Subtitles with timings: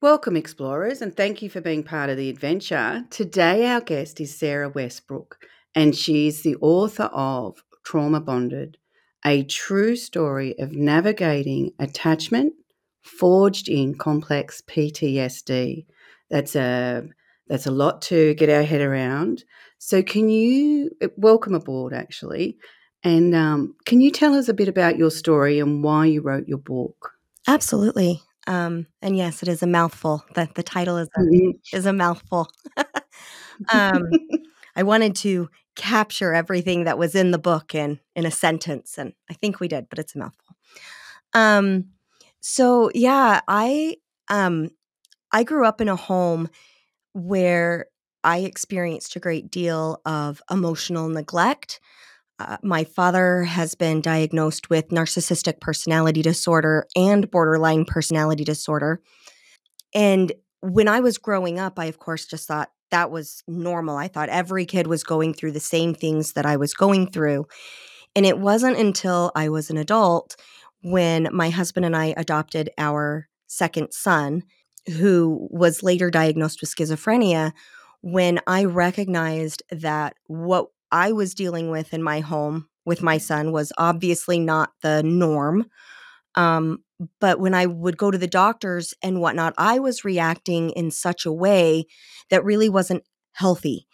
[0.00, 3.04] Welcome, explorers, and thank you for being part of the adventure.
[3.10, 8.78] Today, our guest is Sarah Westbrook, and she's the author of Trauma Bonded,
[9.26, 12.52] a true story of navigating attachment
[13.02, 15.84] forged in complex PTSD.
[16.30, 17.02] That's a
[17.48, 19.42] that's a lot to get our head around.
[19.78, 22.56] So, can you welcome aboard, actually,
[23.02, 26.46] and um, can you tell us a bit about your story and why you wrote
[26.46, 27.14] your book?
[27.48, 28.22] Absolutely.
[28.48, 30.24] Um, and yes, it is a mouthful.
[30.34, 31.76] The the title is a, mm-hmm.
[31.76, 32.48] is a mouthful.
[33.72, 34.08] um,
[34.76, 39.12] I wanted to capture everything that was in the book in in a sentence, and
[39.30, 40.56] I think we did, but it's a mouthful.
[41.34, 41.90] Um,
[42.40, 43.96] so yeah, I
[44.28, 44.70] um,
[45.30, 46.48] I grew up in a home
[47.12, 47.86] where
[48.24, 51.80] I experienced a great deal of emotional neglect
[52.38, 59.00] uh, my father has been diagnosed with narcissistic personality disorder and borderline personality disorder.
[59.94, 63.96] And when I was growing up, I, of course, just thought that was normal.
[63.96, 67.46] I thought every kid was going through the same things that I was going through.
[68.16, 70.36] And it wasn't until I was an adult
[70.82, 74.42] when my husband and I adopted our second son,
[74.86, 77.52] who was later diagnosed with schizophrenia,
[78.00, 83.52] when I recognized that what I was dealing with in my home with my son
[83.52, 85.66] was obviously not the norm.
[86.34, 86.82] Um,
[87.20, 91.26] but when I would go to the doctors and whatnot, I was reacting in such
[91.26, 91.86] a way
[92.30, 93.86] that really wasn't healthy.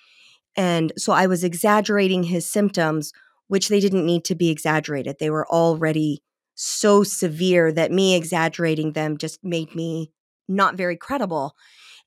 [0.56, 3.12] And so I was exaggerating his symptoms,
[3.48, 5.17] which they didn't need to be exaggerated.
[5.19, 6.23] They were already
[6.55, 10.12] so severe that me exaggerating them just made me
[10.48, 11.56] not very credible.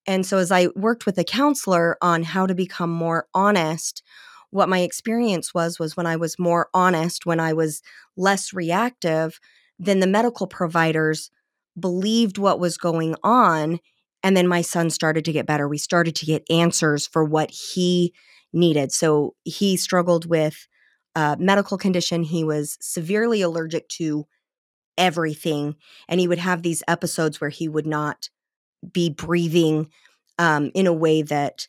[0.07, 4.01] And so as I worked with a counselor on how to become more honest
[4.51, 7.81] what my experience was was when I was more honest, when I was
[8.15, 9.39] less reactive,
[9.79, 11.29] then the medical providers
[11.79, 13.79] believed what was going on.
[14.23, 15.67] And then my son started to get better.
[15.67, 18.13] We started to get answers for what he
[18.53, 18.91] needed.
[18.91, 20.67] So he struggled with
[21.15, 22.23] a medical condition.
[22.23, 24.25] He was severely allergic to
[24.97, 25.75] everything.
[26.07, 28.29] And he would have these episodes where he would not
[28.91, 29.89] be breathing
[30.39, 31.67] um, in a way that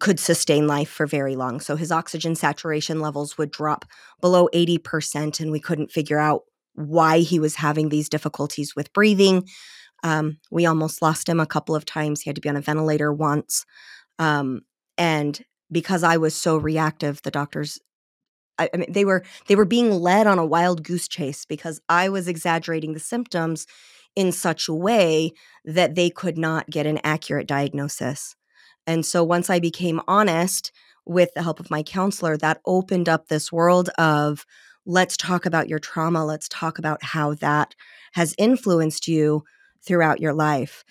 [0.00, 1.60] could sustain life for very long.
[1.60, 3.84] So his oxygen saturation levels would drop
[4.20, 6.42] below 80%, and we couldn't figure out
[6.74, 9.46] why he was having these difficulties with breathing.
[10.02, 12.20] Um, we almost lost him a couple of times.
[12.20, 13.64] He had to be on a ventilator once.
[14.18, 14.62] Um,
[14.98, 17.78] and because I was so reactive, the doctors
[18.58, 22.08] I, mean they were they were being led on a wild goose chase because I
[22.08, 23.66] was exaggerating the symptoms
[24.14, 25.32] in such a way
[25.64, 28.36] that they could not get an accurate diagnosis.
[28.86, 30.72] And so once I became honest
[31.06, 34.44] with the help of my counselor, that opened up this world of
[34.86, 36.24] let's talk about your trauma.
[36.24, 37.74] Let's talk about how that
[38.12, 39.44] has influenced you
[39.86, 40.84] throughout your life.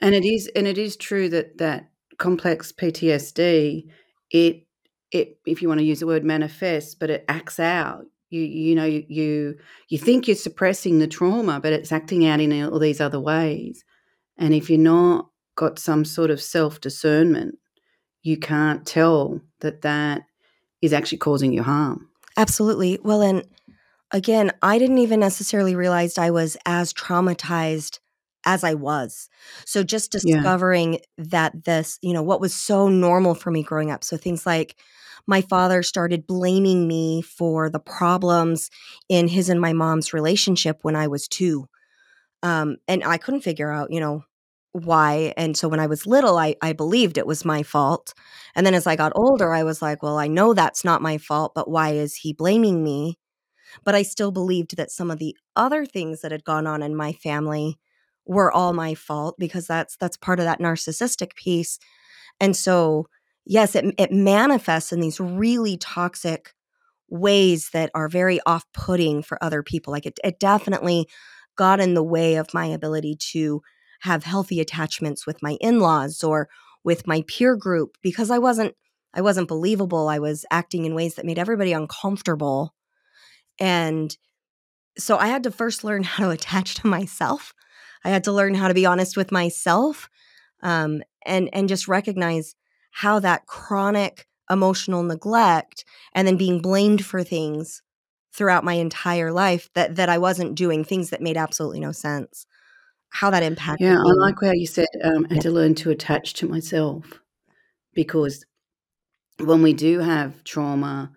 [0.00, 3.88] And it is and it is true that that complex PTSD
[4.30, 4.66] it
[5.10, 8.06] it if you want to use the word manifest, but it acts out.
[8.30, 9.56] You you know you
[9.88, 13.84] you think you're suppressing the trauma, but it's acting out in all these other ways.
[14.36, 17.58] And if you're not got some sort of self discernment,
[18.22, 20.22] you can't tell that that
[20.82, 22.08] is actually causing you harm.
[22.36, 22.98] Absolutely.
[23.02, 23.44] Well, and
[24.12, 27.98] again, I didn't even necessarily realize I was as traumatized
[28.44, 29.28] as I was.
[29.64, 31.00] So just discovering yeah.
[31.18, 34.04] that this, you know, what was so normal for me growing up.
[34.04, 34.76] So things like
[35.26, 38.70] my father started blaming me for the problems
[39.08, 41.66] in his and my mom's relationship when I was two.
[42.42, 44.22] Um, and I couldn't figure out, you know,
[44.84, 45.32] why.
[45.36, 48.12] And so when I was little, I, I believed it was my fault.
[48.54, 51.18] And then as I got older, I was like, well, I know that's not my
[51.18, 53.18] fault, but why is he blaming me?
[53.84, 56.96] But I still believed that some of the other things that had gone on in
[56.96, 57.78] my family
[58.26, 61.78] were all my fault because that's that's part of that narcissistic piece.
[62.40, 63.06] And so,
[63.44, 66.54] yes, it it manifests in these really toxic
[67.08, 69.92] ways that are very off-putting for other people.
[69.92, 71.06] Like it, it definitely
[71.56, 73.62] got in the way of my ability to
[74.00, 76.48] have healthy attachments with my in-laws or
[76.84, 78.74] with my peer group because I wasn't
[79.14, 80.08] I wasn't believable.
[80.08, 82.74] I was acting in ways that made everybody uncomfortable.
[83.58, 84.14] And
[84.98, 87.54] so I had to first learn how to attach to myself.
[88.04, 90.08] I had to learn how to be honest with myself
[90.62, 92.54] um, and and just recognize
[92.92, 95.84] how that chronic emotional neglect
[96.14, 97.82] and then being blamed for things
[98.32, 102.46] throughout my entire life that that I wasn't doing things that made absolutely no sense
[103.10, 105.90] how that impacted Yeah, I like how you said, um, I had to learn to
[105.90, 107.20] attach to myself
[107.94, 108.44] because
[109.38, 111.12] when we do have trauma,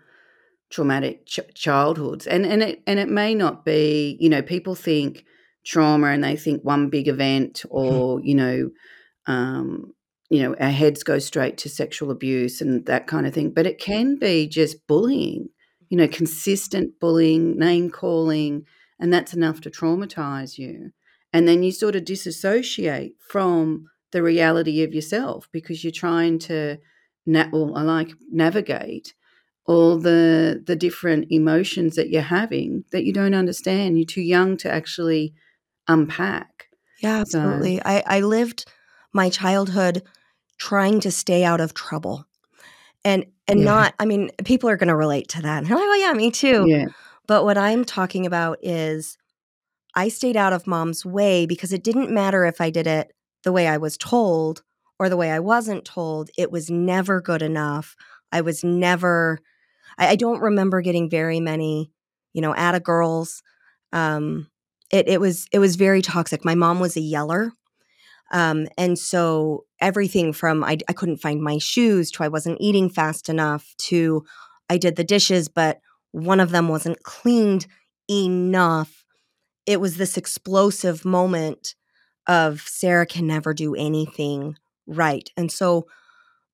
[0.70, 5.26] traumatic ch- childhoods, and and it and it may not be, you know, people think
[5.66, 8.00] trauma and they think one big event Mm-hmm.
[8.00, 8.70] or, you know,
[9.28, 9.94] um,
[10.30, 13.52] you know, our heads go straight to sexual abuse and that kind of thing.
[13.52, 15.50] But it can be just bullying,
[15.90, 18.66] you know, consistent bullying, name calling,
[19.00, 20.92] and that's enough to traumatize you.
[21.32, 26.78] And then you sort of disassociate from the reality of yourself because you're trying to
[27.26, 29.14] na- well, I like navigate
[29.66, 33.98] all the the different emotions that you're having that you don't understand.
[33.98, 35.34] You're too young to actually
[35.88, 36.70] unpack.
[36.98, 37.82] Yeah, So absolutely.
[37.86, 38.66] I, I lived
[39.14, 40.04] my childhood
[40.58, 42.26] trying to stay out of trouble.
[43.06, 45.60] And and yeah, not I mean, people are gonna relate to that.
[45.60, 46.66] And They're like, oh yeah, me too.
[46.68, 46.86] yeah,
[47.28, 49.19] But what I'm talking about is
[49.96, 53.12] I stayed out of mom's way because it didn't matter if I did it
[53.44, 54.64] the way I was told
[55.00, 56.30] or the way I wasn't told.
[56.38, 57.96] It was never good enough.
[58.32, 59.40] I was never,
[59.98, 61.92] I, I don't remember getting very many,
[62.34, 63.42] you know, at a girls.
[63.92, 64.48] Um,
[64.92, 66.44] it, it was it was very toxic.
[66.44, 67.52] My mom was a yeller.
[68.32, 72.90] Um, and so everything from I, I couldn't find my shoes to I wasn't eating
[72.90, 74.24] fast enough to
[74.70, 75.80] I did the dishes, but
[76.12, 77.66] one of them wasn't cleaned
[78.10, 78.99] enough.
[79.70, 81.76] It was this explosive moment
[82.26, 84.58] of Sarah can never do anything
[84.88, 85.30] right.
[85.38, 85.86] And so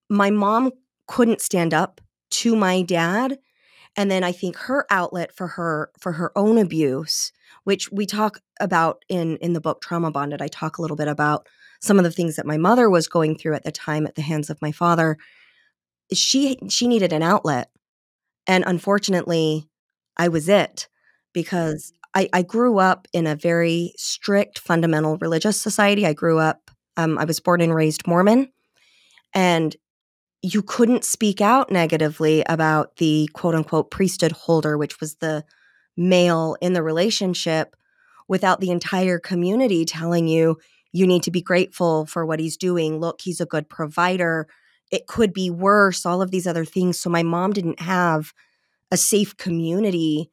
[0.09, 0.71] my mom
[1.07, 2.01] couldn't stand up
[2.31, 3.37] to my dad
[3.95, 7.31] and then i think her outlet for her for her own abuse
[7.63, 11.07] which we talk about in in the book trauma bonded i talk a little bit
[11.07, 11.47] about
[11.81, 14.21] some of the things that my mother was going through at the time at the
[14.21, 15.17] hands of my father
[16.11, 17.69] she she needed an outlet
[18.47, 19.69] and unfortunately
[20.17, 20.87] i was it
[21.31, 26.71] because i i grew up in a very strict fundamental religious society i grew up
[26.97, 28.49] um, i was born and raised mormon
[29.33, 29.75] and
[30.45, 35.43] you couldn't speak out negatively about the quote unquote priesthood holder, which was the
[35.97, 37.75] male in the relationship,
[38.27, 40.57] without the entire community telling you,
[40.91, 42.99] you need to be grateful for what he's doing.
[42.99, 44.47] Look, he's a good provider.
[44.91, 46.99] It could be worse, all of these other things.
[46.99, 48.31] So my mom didn't have
[48.91, 50.29] a safe community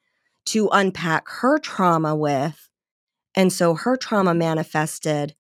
[0.47, 2.69] to unpack her trauma with.
[3.35, 5.35] And so her trauma manifested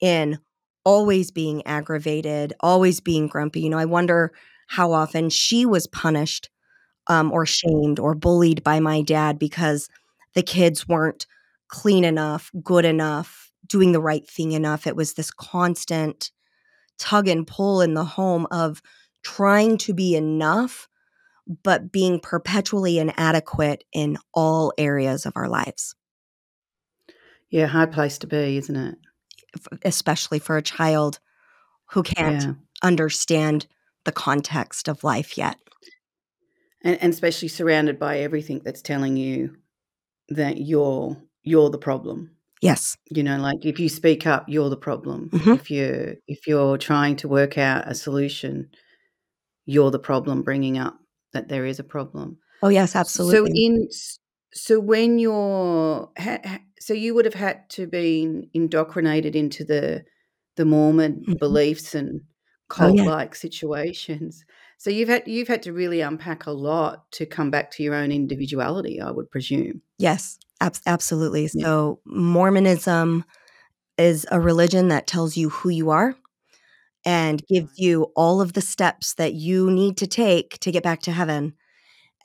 [0.00, 0.38] in
[0.84, 3.60] always being aggravated, always being grumpy.
[3.62, 4.32] You know, I wonder
[4.68, 6.50] how often she was punished
[7.08, 9.88] um, or shamed or bullied by my dad because
[10.34, 11.26] the kids weren't
[11.68, 14.86] clean enough, good enough, doing the right thing enough.
[14.86, 16.30] It was this constant
[16.98, 18.82] tug and pull in the home of
[19.22, 20.88] trying to be enough,
[21.62, 25.94] but being perpetually inadequate in all areas of our lives.
[27.50, 28.98] Yeah, hard place to be, isn't it?
[29.84, 31.18] especially for a child
[31.90, 32.54] who can't Yeah.
[32.82, 33.66] understand
[34.04, 35.58] the context of life yet.
[36.82, 39.56] And, and especially surrounded by everything that's telling you
[40.30, 42.30] that you're you're the problem.
[42.62, 42.96] Yes.
[43.10, 45.28] You know, like if you speak up, you're the problem.
[45.30, 45.54] Mhm.
[45.56, 48.70] If you if you're trying to work out a solution,
[49.66, 50.40] you're the problem.
[50.42, 50.98] Bringing up
[51.32, 52.38] that there is a problem.
[52.62, 53.50] Oh, yes, absolutely.
[53.50, 53.88] So in
[54.54, 60.04] so when you're ha, ha, so you would have had to been indoctrinated into the
[60.56, 61.38] the Mormon Mhm.
[61.38, 62.20] beliefs and
[62.78, 63.04] Oh, yeah.
[63.04, 64.44] cult like situations.
[64.78, 67.94] So you've had you've had to really unpack a lot to come back to your
[67.94, 69.82] own individuality, I would presume.
[69.98, 71.48] Yes, abs- absolutely.
[71.54, 71.64] Yeah.
[71.64, 73.24] So, Mormonism
[73.98, 76.14] is a religion that tells you who you are
[77.04, 77.82] and gives mm-hmm.
[77.82, 81.54] you all of the steps that you need to take to get back to heaven.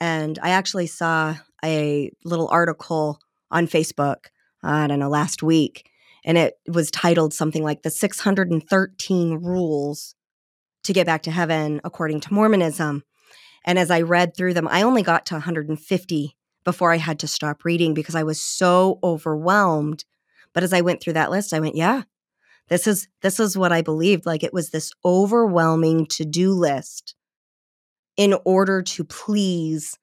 [0.00, 3.20] And I actually saw a little article
[3.50, 4.26] on Facebook,
[4.62, 5.90] I don't know, last week,
[6.24, 10.14] and it was titled something like The 613 Rules
[10.84, 13.02] to Get Back to Heaven According to Mormonism.
[13.64, 17.28] And as I read through them, I only got to 150 before I had to
[17.28, 20.04] stop reading because I was so overwhelmed.
[20.52, 22.02] But as I went through that list, I went, yeah,
[22.68, 24.26] this is this is what I believed.
[24.26, 27.14] Like it was this overwhelming to-do list
[28.16, 29.98] in order to please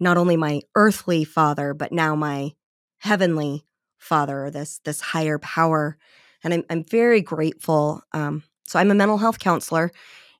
[0.00, 2.52] not only my earthly father, but now my
[2.98, 3.64] heavenly
[3.98, 5.96] father, this this higher power.
[6.44, 8.02] And I'm I'm very grateful.
[8.12, 9.90] Um, so I'm a mental health counselor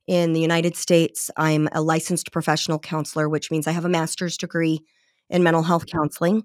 [0.07, 1.31] in the United States.
[1.37, 4.81] I'm a licensed professional counselor, which means I have a master's degree
[5.29, 6.45] in mental health counseling.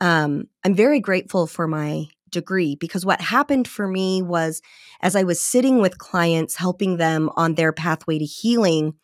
[0.00, 4.62] Um, I'm very grateful for my degree because what happened for me was
[5.00, 8.94] as I was sitting with clients, helping them on their pathway to healing,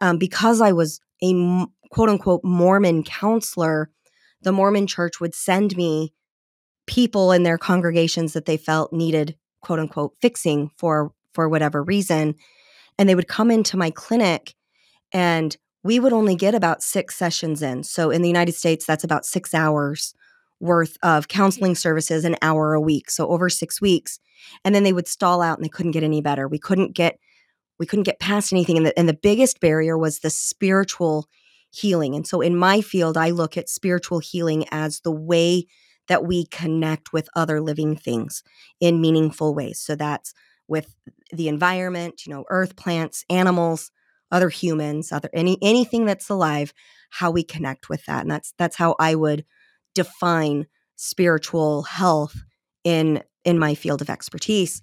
[0.00, 3.90] um, because I was a quote unquote Mormon counselor,
[4.42, 6.14] the Mormon church would send me
[6.86, 12.34] people in their congregations that they felt needed quote unquote fixing for for whatever reason
[12.98, 14.54] and they would come into my clinic
[15.12, 17.82] and we would only get about 6 sessions in.
[17.84, 20.14] So in the United States that's about 6 hours
[20.60, 24.18] worth of counseling services an hour a week so over 6 weeks
[24.64, 26.48] and then they would stall out and they couldn't get any better.
[26.48, 27.18] We couldn't get
[27.78, 31.26] we couldn't get past anything and the, and the biggest barrier was the spiritual
[31.70, 35.64] healing and so in my field i look at spiritual healing as the way
[36.10, 38.42] that we connect with other living things
[38.80, 39.78] in meaningful ways.
[39.78, 40.34] So that's
[40.66, 40.94] with
[41.32, 43.90] the environment you know earth plants animals
[44.32, 46.72] other humans other any anything that's alive
[47.10, 49.44] how we connect with that and that's that's how i would
[49.94, 50.66] define
[50.96, 52.36] spiritual health
[52.84, 54.82] in in my field of expertise.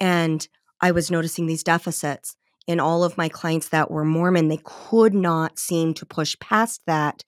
[0.00, 0.46] And
[0.80, 4.48] i was noticing these deficits in all of my clients that were mormon.
[4.48, 7.24] They could not seem to push past that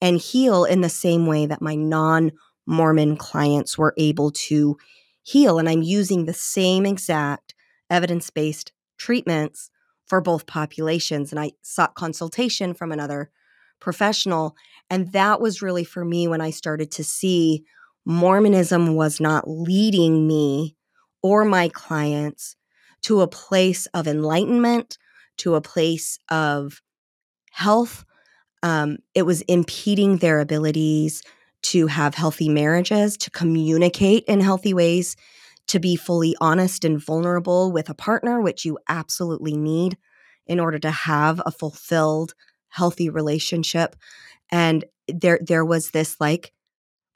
[0.00, 2.32] and heal in the same way that my non
[2.66, 4.76] mormon clients were able to
[5.22, 5.58] heal.
[5.58, 7.54] And i'm using the same exact
[7.90, 9.70] evidence-based treatments
[10.06, 11.32] for both populations.
[11.32, 13.30] And i sought consultation from another
[13.80, 14.56] professional.
[14.90, 17.64] And that was really for me when I started to see
[18.04, 20.76] Mormonism was not leading me
[21.22, 22.56] or my clients
[23.02, 24.96] to a place of enlightenment,
[25.38, 26.80] to a place of
[27.50, 28.04] health.
[28.62, 31.22] Um, it was impeding their abilities
[31.62, 35.16] to have healthy marriages, to communicate in healthy ways,
[35.66, 39.96] to be fully honest and vulnerable with a partner, which you absolutely need
[40.46, 42.34] in order to have a fulfilled
[42.76, 43.96] healthy relationship
[44.50, 46.52] and there there was this like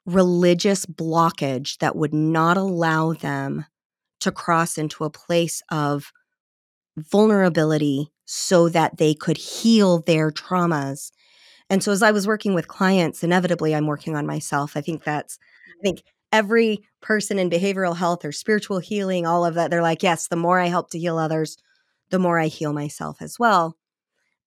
[0.05, 3.65] religious blockage that would not allow them
[4.19, 6.11] to cross into a place of
[6.97, 11.11] vulnerability so that they could heal their traumas.
[11.69, 14.75] And so as I was working with clients, inevitably I'm working on myself.
[14.75, 15.37] I think that's
[15.67, 15.81] I mm.
[15.83, 20.27] think every person in behavioral health or spiritual healing, all of that, they're like, yes,
[20.27, 21.57] the more I help to heal others,
[22.09, 23.77] the more I heal myself as well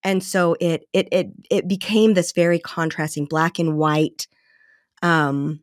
[0.05, 4.29] and so it it it it became this very contrasting black and white
[5.03, 5.61] um,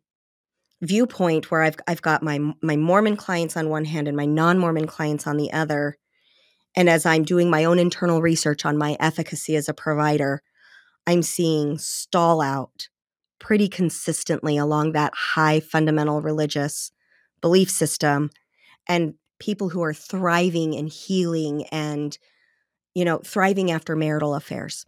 [0.82, 4.88] viewpoint where I've I've got my my Mormon clients on one hand and my non-Mormon
[4.88, 5.96] clients on the other.
[6.76, 10.42] And as I'm doing my own internal research on my efficacy as a provider,
[11.06, 12.88] I'm seeing stall out
[13.40, 16.92] pretty consistently along that high fundamental religious
[17.42, 18.30] belief system
[18.88, 22.18] and people who are thriving and healing and
[22.94, 24.86] you know, thriving after marital affairs,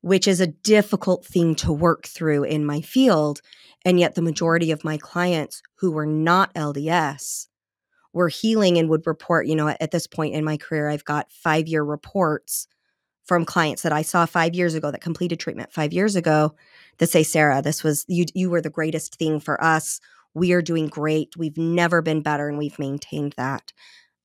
[0.00, 3.40] which is a difficult thing to work through in my field.
[3.84, 7.46] And yet, the majority of my clients who were not LDS
[8.12, 11.32] were healing and would report, you know, at this point in my career, I've got
[11.32, 12.66] five year reports
[13.24, 16.54] from clients that I saw five years ago that completed treatment five years ago
[16.98, 20.00] that say, Sarah, this was you, you were the greatest thing for us.
[20.34, 21.36] We are doing great.
[21.36, 23.72] We've never been better and we've maintained that.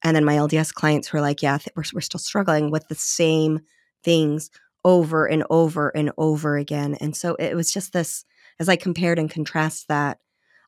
[0.04, 3.62] And then my LDS clients were like, yeah, we're, we're still struggling with the same
[4.04, 4.50] things
[4.84, 6.96] over and over and over again.
[7.02, 8.24] And so it was just this,
[8.60, 10.20] as I compared and contrast that,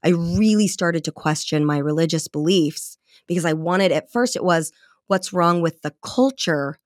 [0.04, 4.72] I really started to question my religious beliefs because I wanted, at first, it was
[5.08, 6.80] what's wrong with the culture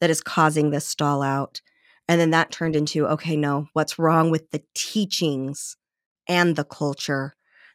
[0.00, 1.60] that is causing this stall out.
[2.08, 5.76] And then that turned into, okay, no, what's wrong with the teachings
[6.26, 7.34] and the culture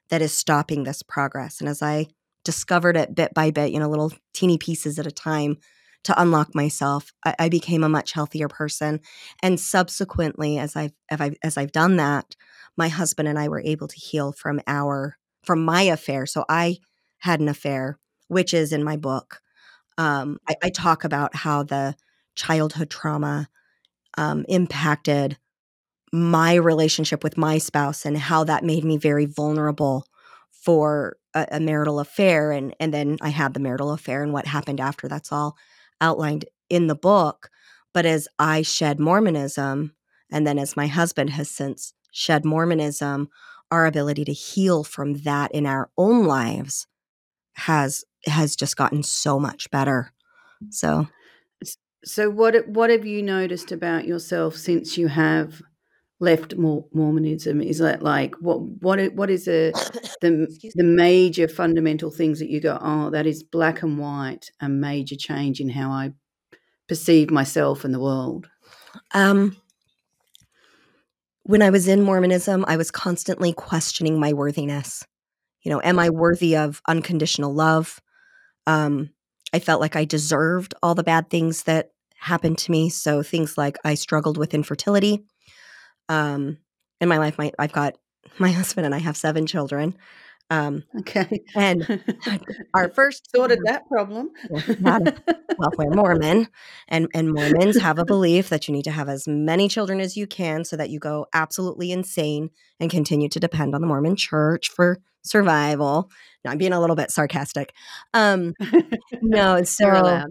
[0.10, 1.60] that is stopping this progress?
[1.60, 2.08] And as I
[2.44, 5.58] discovered it bit by bit, you know, little teeny pieces at a time
[6.04, 7.14] to unlock myself.
[7.26, 9.00] I, I became a much healthier person.
[9.42, 12.36] And subsequently, as I've, as I've as I've done that,
[12.78, 16.26] my husband and I were able to heal from our from my affair.
[16.26, 16.78] So I
[17.20, 19.42] had an affair, which is in my book.
[19.98, 21.96] Um, I, I talk about how the
[22.36, 23.48] childhood trauma
[24.18, 25.38] um, impacted
[26.12, 30.06] my relationship with my spouse and how that made me very vulnerable
[30.52, 34.46] for a, a, marital affair and and then I had the marital affair and what
[34.46, 35.56] happened after that's all
[36.02, 37.50] outlined in the book.
[37.94, 39.96] But as I shed Mormonism
[40.32, 43.30] and then as my husband has since shed Mormonism
[43.72, 46.86] our ability to heal from that in our own lives
[47.54, 50.12] has has just gotten so much better.
[50.70, 51.08] So
[52.06, 55.62] so what what have you noticed about yourself since you have
[56.24, 57.62] left Mormonism?
[57.62, 59.72] Is that like what what what is the
[60.22, 64.70] the, the major fundamental things that you go, oh, that is black and white, a
[64.70, 66.14] major change in how I
[66.88, 68.50] perceive myself and the world?
[69.14, 69.58] Um,
[71.44, 75.06] when I was in Mormonism, I was constantly questioning my worthiness.
[75.62, 78.00] You know, am I worthy of unconditional love?
[78.66, 79.10] Um,
[79.54, 82.90] I felt like I deserved all the bad things that happened to me.
[82.90, 85.26] So things like I struggled with infertility
[86.14, 86.58] um,
[87.02, 87.96] in my life, my I've got
[88.40, 89.96] my husband and I have seven children.
[90.50, 91.42] Um, Okay.
[91.56, 91.88] and
[92.74, 94.30] our first sorted that problem.
[94.50, 96.48] well, we're Mormon,
[96.88, 100.16] and and Mormons have a belief that you need to have as many children as
[100.16, 104.16] you can, so that you go absolutely insane and continue to depend on the Mormon
[104.16, 106.12] Church for survival.
[106.44, 107.74] Now, I'm being a little bit sarcastic.
[108.14, 108.54] Um,
[109.22, 110.24] no, so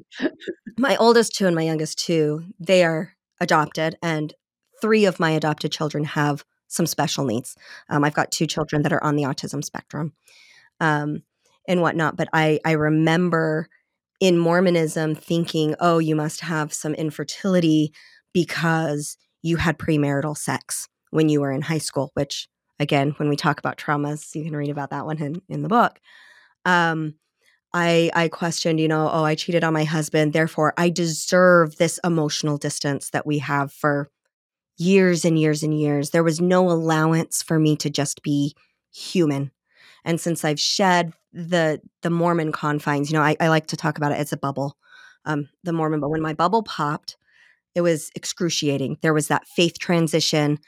[0.79, 4.35] my oldest two and my youngest two, they are adopted, and
[4.83, 7.57] three of my adopted children have some special needs.
[7.89, 10.13] Um, I've got two children that are on the autism spectrum,
[10.81, 11.23] um,
[11.69, 12.17] and whatnot.
[12.17, 13.69] But I I remember
[14.21, 17.93] in Mormonism thinking, oh, you must have some infertility
[18.33, 22.11] because you had premarital sex when you were in high school.
[22.15, 22.49] Which
[22.79, 25.69] again, when we talk about traumas, you can read about that one in in the
[25.69, 26.01] book.
[26.65, 27.15] Um,
[27.75, 32.01] I I questioned, you know, oh, I cheated on my husband, therefore I deserve this
[32.03, 34.11] emotional distance that we have for
[34.79, 36.11] years and years and years.
[36.11, 38.55] There was no allowance for me to just be
[38.93, 39.51] human.
[40.05, 43.97] And since I've shed the the Mormon confines, you know, I, I like to talk
[43.97, 44.77] about it as a bubble,
[45.25, 46.01] um, the Mormon.
[46.01, 47.17] But when my bubble popped,
[47.75, 48.99] it was excruciating.
[49.01, 50.59] There was that faith transition,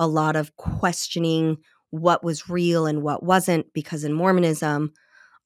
[0.00, 1.58] a lot of questioning
[1.90, 4.92] what was real and what wasn't, because in Mormonism,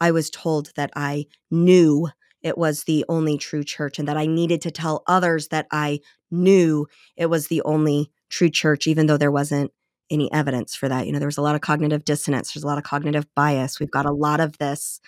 [0.01, 2.09] I was told that I knew
[2.43, 6.01] it was the only true church and that I needed to tell others that I
[6.31, 9.71] knew it was the only true church, even though there wasn't
[10.11, 11.07] any evidence for that.
[11.07, 13.81] You know, there was a lot of cognitive dissonance, there's a lot of cognitive bias.
[13.81, 15.01] We've got a lot of this,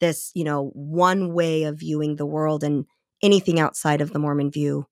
[0.00, 2.86] this, you know, one way of viewing the world and
[3.22, 4.86] anything outside of the Mormon view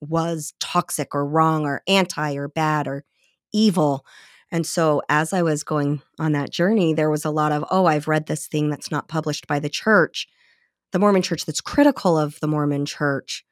[0.00, 3.04] was toxic or wrong or anti or bad or
[3.52, 4.04] evil.
[4.52, 7.86] And so as I was going on that journey, there was a lot of, oh,
[7.86, 10.26] I've read this thing that's not published by the church,
[10.92, 13.44] the Mormon church that's critical of the Mormon church.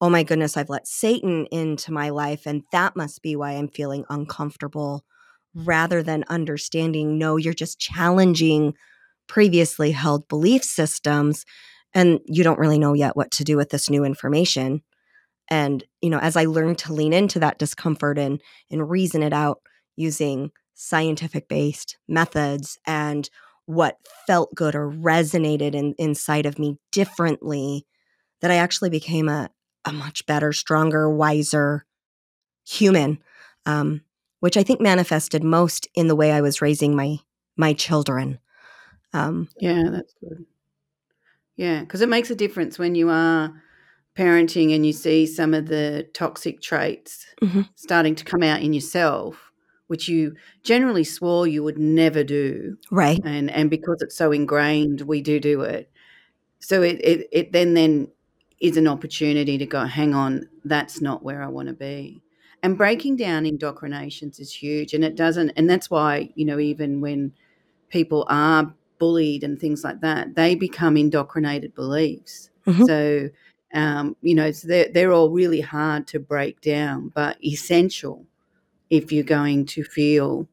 [0.00, 3.68] Oh my goodness, I've let Satan into my life, and that must be why I'm
[3.68, 5.04] feeling uncomfortable
[5.54, 8.74] rather than understanding, no, you're just challenging
[9.26, 11.44] previously held belief systems
[11.94, 14.82] and you don't really know yet what to do with this new information
[15.48, 19.32] and you know as i learned to lean into that discomfort and and reason it
[19.32, 19.60] out
[19.96, 23.30] using scientific based methods and
[23.66, 27.86] what felt good or resonated in, inside of me differently
[28.40, 29.50] that i actually became a,
[29.84, 31.84] a much better stronger wiser
[32.66, 33.18] human
[33.66, 34.00] um,
[34.40, 37.16] which i think manifested most in the way i was raising my
[37.56, 38.38] my children
[39.12, 40.44] um, Yeah, that's good.
[41.56, 43.52] Yeah, because it makes a difference when you are
[44.14, 47.68] parenting and you see some of the toxic traits Mhm.
[47.74, 49.45] starting to come out in yourself,
[49.88, 55.02] which you generally swore you would never do, right and and because it's so ingrained,
[55.02, 55.90] we do do it.
[56.60, 58.08] So it it, it then then
[58.60, 62.22] is an opportunity to go, hang on, that's not where I want to be.
[62.62, 65.50] And breaking down indoctrinations is huge, and it doesn't.
[65.50, 67.32] And that's why you know even when
[67.88, 72.50] people are bullied and things like that, they become indoctrinated beliefs.
[72.66, 72.86] Mhm.
[72.86, 73.30] So,
[73.74, 78.26] um, you know, so they're, they're all really hard to break down, but essential
[78.90, 80.48] if you're going to feel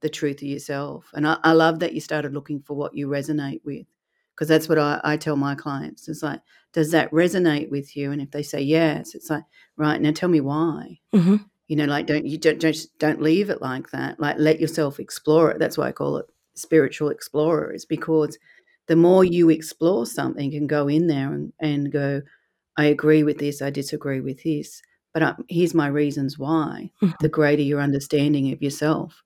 [0.00, 1.10] the truth of yourself.
[1.14, 3.86] And I, I love that you started looking for what you resonate with,
[4.34, 6.08] because that's what I, I tell my clients.
[6.08, 6.40] It's like,
[6.72, 8.12] does that resonate with you?
[8.12, 9.44] And if they say yes, it's like,
[9.76, 11.00] right, now tell me why.
[11.14, 11.44] Mhm.
[11.66, 14.18] You know, like don't you don't just don't leave it like that.
[14.18, 15.58] Like let yourself explore it.
[15.58, 18.38] That's why I call it spiritual explorer, is because
[18.86, 22.22] the more you explore something and go in there and, and go,
[22.78, 24.82] I agree with this, I disagree with this,
[25.14, 27.14] but uh, here's my reasons why, Mhm.
[27.20, 29.22] the greater your understanding of yourself.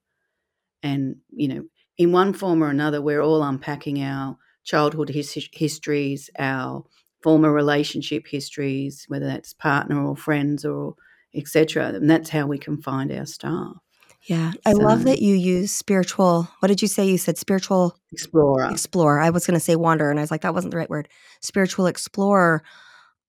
[0.83, 1.64] And, you know,
[1.99, 6.85] in one form or another, we're all unpacking our childhood his- histories, our
[7.23, 10.95] former relationship histories, whether that's partner or friends or
[11.35, 11.87] etc.
[11.95, 13.77] And that's how we can find our stuff.
[14.27, 14.53] Yeah.
[14.66, 16.49] I love that you use spiritual.
[16.61, 17.07] What did you say?
[17.09, 18.71] You said spiritual Explorer.
[18.71, 19.18] explorer.
[19.21, 21.09] I was going to say wanderer, and I was like, that wasn't the right word.
[21.40, 22.62] Spiritual explorer.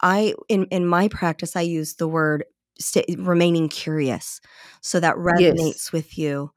[0.04, 2.46] I in in my practice, I use the word
[2.80, 4.42] sta remaining curious,
[4.82, 5.54] so that Yes.
[5.56, 6.52] resonates with you.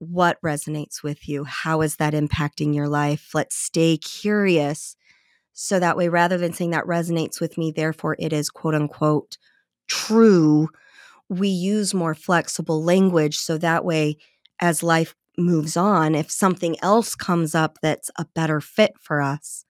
[0.00, 1.44] What resonates with you?
[1.44, 3.30] How is that impacting your life?
[3.34, 4.96] Let's stay curious,
[5.54, 9.38] so that way, rather than saying that resonates with me, therefore it is quote unquote
[9.88, 10.68] true.
[11.30, 14.18] We use more flexible language, so that way,
[14.60, 19.64] as life moves on, if something else comes up that's a better fit for us,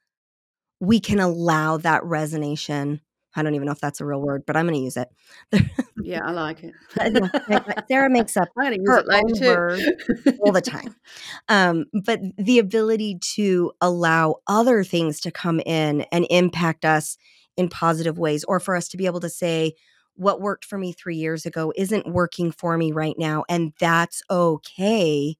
[0.81, 3.01] we can allow that resonation.
[3.35, 5.09] I don't even know if that's a real word, but I'm going to use it.
[6.03, 6.75] Yeah, I like it.
[7.89, 9.83] Sarah makes up her own word
[10.41, 10.95] all the time.
[11.49, 17.19] Um, but the ability to allow other things to come in and impact us
[17.57, 19.75] in positive ways, or for us to be able to say,
[20.15, 24.23] what worked for me three years ago isn't working for me right now, and that's
[24.31, 25.37] okay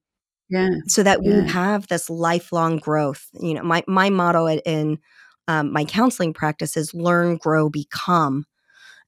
[0.49, 0.69] Yeah.
[0.87, 1.41] So that Yeah.
[1.41, 3.27] we have this lifelong growth.
[3.41, 4.99] You know, my my motto in
[5.47, 8.45] um, my counseling practice is learn, grow, become,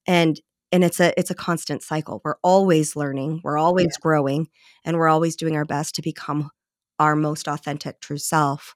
[0.05, 0.39] and
[0.71, 2.21] and it's a it's a constant cycle.
[2.23, 4.49] We're always learning, we're always growing,
[4.85, 6.51] and we're always doing our best to become
[6.99, 8.75] our most authentic, true self.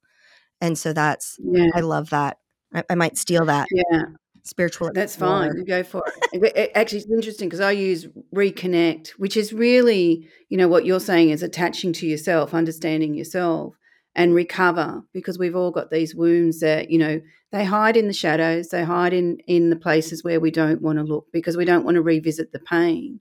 [0.62, 1.70] And so that's Yeah.
[1.76, 2.38] I love that.
[2.74, 4.04] I, I might steal that Yeah.
[4.44, 4.92] spiritual.
[4.94, 5.50] That's explorer.
[5.50, 5.58] fine.
[5.58, 10.58] You go for it- Actually, it's interesting because I use reconnect, which is really, you
[10.58, 13.76] know, what you're saying is attaching to yourself, understanding yourself,
[14.16, 17.22] and recover because we've all got these wounds that, you know,
[17.52, 20.98] they hide in the shadows, they hide in in the places where we don't want
[20.98, 23.20] to look because we don't want to revisit the pain.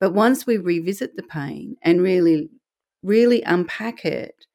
[0.00, 2.50] But once we revisit the pain and really,
[3.02, 4.46] really unpack it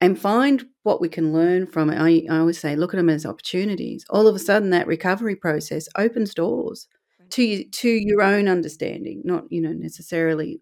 [0.00, 1.98] and find what we can learn from it.
[1.98, 4.04] I, I always say, look at them as opportunities.
[4.10, 6.88] All of a sudden, that recovery process opens doors
[7.30, 10.60] to you, to your own understanding, not you know necessarily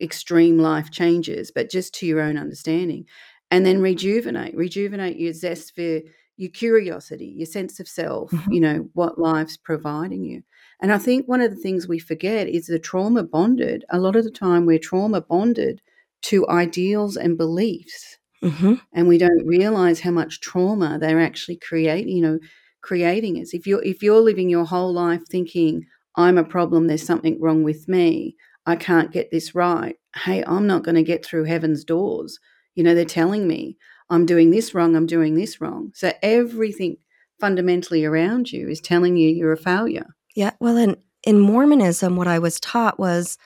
[0.00, 3.06] extreme life changes, but just to your own understanding,
[3.52, 6.00] and then rejuvenate, rejuvenate your zest for
[6.38, 8.32] your curiosity, your sense of self.
[8.32, 8.54] Mhm.
[8.54, 10.42] You know what life's providing you.
[10.82, 13.84] And I think one of the things we forget is the trauma bonded.
[13.90, 15.82] A lot of the time, we're trauma bonded
[16.22, 18.80] to ideals and beliefs Mhm.
[18.92, 22.38] and we don't realize how much trauma they're actually creating you know
[22.82, 25.84] creating us if you're if you're living your whole life thinking
[26.16, 28.36] i'm a problem there's something wrong with me
[28.66, 32.38] i can't get this right hey i'm not going to get through heaven's doors
[32.74, 33.76] you know they're telling me
[34.10, 36.96] i'm doing this wrong i'm doing this wrong so everything
[37.40, 40.52] fundamentally around you is telling you you're a failure Yeah.
[40.60, 43.36] Well, in in Mormonism, what I was taught was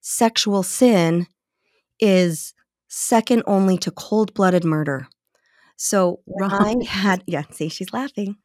[0.00, 1.26] sexual sin
[1.98, 2.54] is
[2.88, 5.06] second only to cold blooded murder.
[5.76, 8.36] So when I had, yeah, see, she's laughing.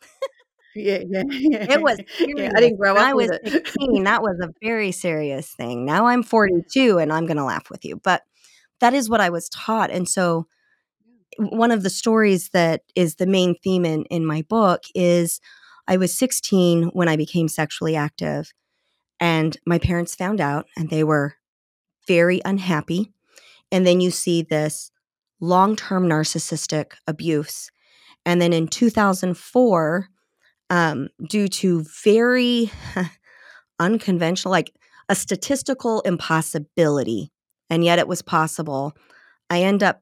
[0.76, 4.04] yeah yeah yeah It was yeah i didn't grow When up I was it 16,
[4.04, 5.86] that was a very serious thing.
[5.86, 8.00] Now I'm 42 and I'm going to laugh with you.
[8.04, 8.24] But
[8.80, 9.92] that is what I was taught.
[9.92, 10.48] And so
[11.38, 15.40] one of the stories that is the main theme in, in my book is
[15.88, 18.54] I was 16 when I became sexually active.
[19.20, 21.36] And my parents found out and they were
[22.08, 23.14] very unhappy.
[23.72, 24.92] And then you see this
[25.40, 27.70] long term narcissistic abuse.
[28.26, 30.08] And then in 2004,
[30.70, 32.72] um, due to very
[33.80, 34.74] unconventional, like
[35.10, 37.32] a statistical impossibility,
[37.70, 38.96] and yet it was possible,
[39.50, 40.02] I end up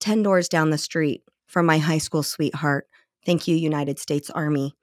[0.00, 2.86] 10 doors down the street from my high school sweetheart.
[3.26, 4.74] Thank you, United States Army.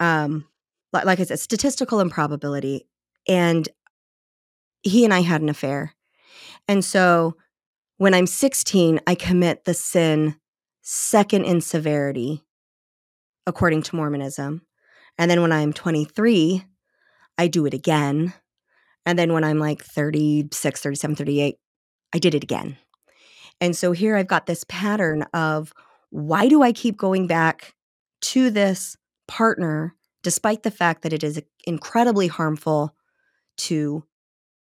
[0.00, 0.46] Um,
[0.92, 2.86] like I said, statistical improbability.
[3.28, 3.68] And
[4.82, 5.94] he and I had an affair.
[6.66, 7.36] And so
[7.98, 10.36] when I'm 16, I commit the sin
[10.82, 12.44] second in severity,
[13.46, 14.62] according to Mormonism.
[15.18, 16.64] And then when I'm 23,
[17.36, 18.32] I do it again.
[19.08, 21.56] And then when I'm like 36, 37, 38,
[22.12, 22.76] I did it again.
[23.58, 25.72] And so here I've got this pattern of
[26.10, 27.74] why do I keep going back
[28.20, 32.94] to this partner despite the fact that it is incredibly harmful
[33.56, 34.04] to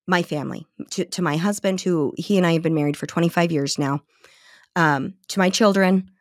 [0.07, 3.51] my family, to, to my husband, who he and I have been married for 25
[3.51, 4.03] years now,
[4.77, 6.13] um, to my children,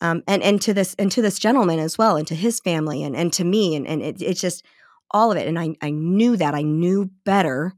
[0.00, 3.02] um, and and to this and to this gentleman as well, and to his family,
[3.02, 4.64] and and to me, and and it, it's just
[5.10, 5.48] all of it.
[5.48, 7.74] And I I knew that I knew better.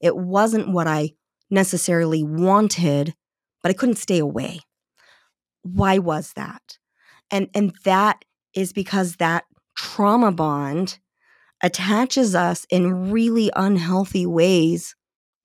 [0.00, 1.12] It wasn't what I
[1.50, 3.14] necessarily wanted,
[3.62, 4.60] but I couldn't stay away.
[5.62, 6.78] Why was that?
[7.30, 9.44] And and that is because that
[9.76, 10.98] trauma bond
[11.62, 14.96] attaches us in really unhealthy ways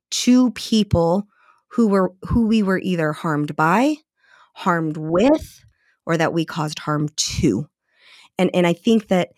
[0.09, 1.27] to people
[1.69, 3.95] who were who we were either harmed by,
[4.53, 5.63] harmed with,
[6.05, 7.67] or that we caused harm to.
[8.37, 9.29] And and I think that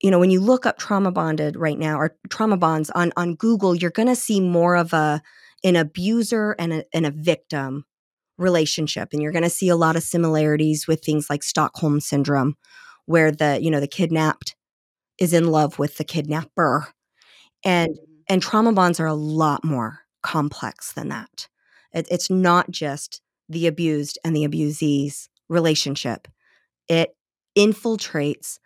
[0.00, 3.34] you know when you look up trauma bonded right now or trauma bonds on on
[3.34, 5.22] Google, you're going to see more of a
[5.64, 7.84] an abuser and a, and a victim
[8.38, 12.54] relationship and you're going to see a lot of similarities with things like Stockholm syndrome
[13.06, 14.54] where the you know the kidnapped
[15.18, 16.88] is in love with the kidnapper
[17.64, 18.12] and mm-hmm.
[18.28, 21.48] and trauma bonds are a lot more complex than that.
[21.92, 26.28] It, it's not just the abused and the abusee's relationship.
[26.88, 27.16] It
[27.56, 28.58] infiltrates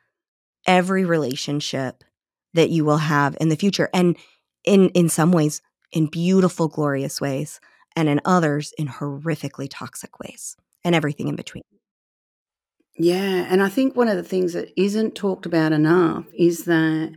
[0.67, 2.05] every relationship
[2.55, 4.17] that you will have in the future and
[4.65, 7.61] in in some ways in beautiful glorious ways
[7.97, 11.63] and in others in horrifically toxic ways and everything in between.
[12.97, 17.15] Yeah, and I think one of the things that isn't talked about enough is that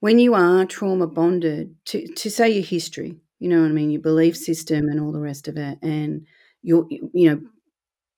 [0.00, 3.90] when you are trauma bonded to, to say your history, you know what I mean,
[3.90, 6.26] your belief system and all the rest of it, and
[6.62, 7.40] you're you know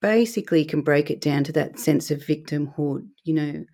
[0.01, 3.65] basically can break it down to that sense of victimhood, you know,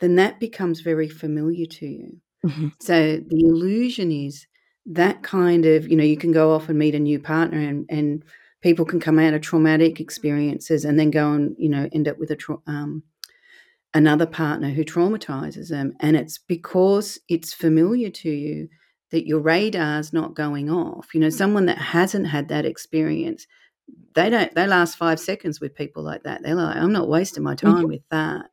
[0.00, 2.20] then that becomes very familiar to you.
[2.44, 2.72] Mhm.
[2.80, 4.46] So the illusion is
[4.86, 7.86] that kind of, you know, you can go off and meet a new partner and,
[7.88, 8.24] and
[8.66, 12.18] people can come out of traumatic experiences and then go and you know end up
[12.18, 13.02] with a tra- um,
[13.94, 18.68] another partner who traumatizes them and it's because it's familiar to you
[19.12, 23.46] that your radar's not going off you know someone that hasn't had that experience
[24.14, 27.44] they don't they last five seconds with people like that they're like i'm not wasting
[27.44, 27.88] my time mm-hmm.
[27.90, 28.46] with that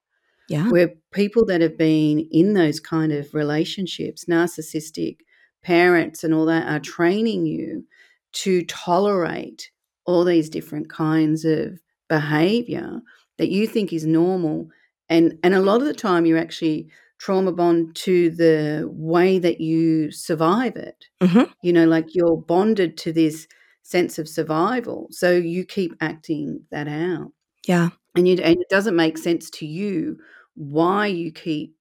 [0.50, 0.70] yeah.
[0.70, 5.18] where people that have been in those kind of relationships narcissistic
[5.64, 7.86] parents and all that are training you
[8.34, 9.72] to tolerate
[10.06, 11.80] all these different kinds of
[12.10, 13.02] behavior
[13.38, 14.68] that you think is normal.
[15.10, 19.62] And and a lot of the time you're actually trauma bond to the way that
[19.62, 21.06] you survive it.
[21.22, 21.52] Mm-hmm.
[21.62, 23.48] you know like you're bonded to this
[23.84, 27.32] sense of survival so you keep acting that out.
[27.66, 30.18] Yeah and you and it doesn't make sense to you
[30.56, 31.76] why you keep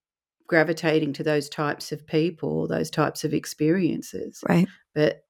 [0.47, 4.43] gravitating to those types of people those types of experiences.
[4.49, 4.69] Right.
[4.95, 5.25] But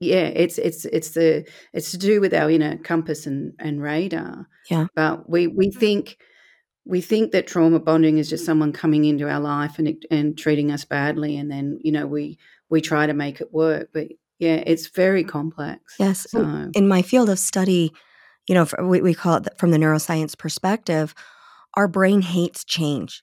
[0.00, 4.48] yeah it's it's it's the it's to do with our inner compass and and radar.
[4.70, 4.86] Yeah.
[4.94, 6.18] But we we think
[6.84, 10.70] we think that trauma bonding is just someone coming into our life and and treating
[10.70, 12.38] us badly and then you know we
[12.68, 13.90] we try to make it work.
[13.92, 15.94] But yeah it's very complex.
[15.98, 16.30] Yes.
[16.30, 16.70] So.
[16.74, 17.92] in my field of study
[18.46, 21.14] you know we, we call it from the neuroscience perspective
[21.76, 23.22] our brain hates change.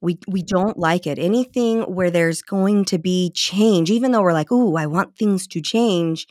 [0.00, 0.56] We we mm-hmm.
[0.56, 1.18] don't like it.
[1.18, 5.46] Anything where there's going to be change even though we're like oh i want things
[5.46, 6.26] to change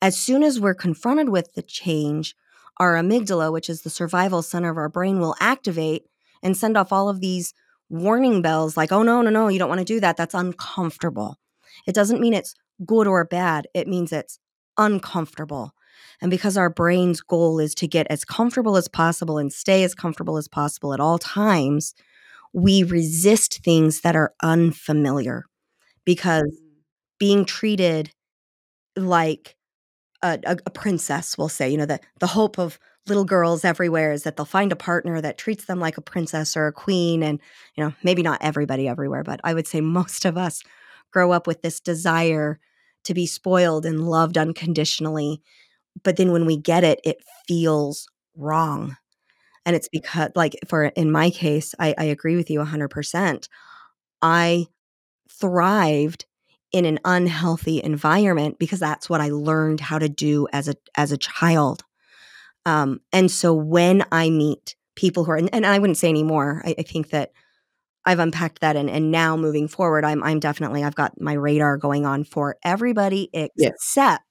[0.00, 2.34] as soon as we're confronted with the change
[2.78, 6.06] our amygdala which is the survival center of our brain will activate
[6.42, 7.52] and send off all of these
[7.90, 10.16] warning bells like oh no no no you don't want to do that.
[10.16, 11.38] That's uncomfortable.
[11.86, 13.68] It doesn't mean it's good or bad.
[13.74, 14.38] It means it's
[14.78, 15.74] uncomfortable
[16.20, 19.94] and because our brain's goal is to get as comfortable as possible and stay as
[19.94, 21.94] comfortable as possible at all times
[22.52, 25.44] we resist things that are unfamiliar
[26.04, 26.78] because mm.
[27.18, 28.10] being treated
[28.96, 29.56] like
[30.22, 34.12] a, a, a, princess will say you know the, the hope of little girls everywhere
[34.12, 37.22] is that they'll find a partner that treats them like a princess or a queen
[37.22, 37.40] and
[37.76, 40.62] you know maybe not everybody everywhere but i would say most of us
[41.12, 42.58] grow up with this desire
[43.04, 45.40] to be spoiled and loved unconditionally
[46.04, 48.96] but then when we get it it feels wrong
[49.66, 53.48] and it's because, like, for in my case, I, I agree with you 100%.
[54.22, 54.66] I
[55.30, 56.26] thrived
[56.72, 61.12] in an unhealthy environment because that's what I learned how to do as a as
[61.12, 61.84] a child.
[62.66, 66.62] Um, and so when I meet people who are, and, and I wouldn't say anymore,
[66.64, 67.32] I, I think that
[68.06, 71.76] I've unpacked that, and and now moving forward, I'm I'm definitely I've got my radar
[71.78, 74.25] going on for everybody except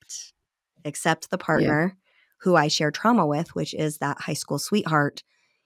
[0.85, 1.97] except the partner
[2.41, 5.23] who I share trauma with, which is that high school sweetheart.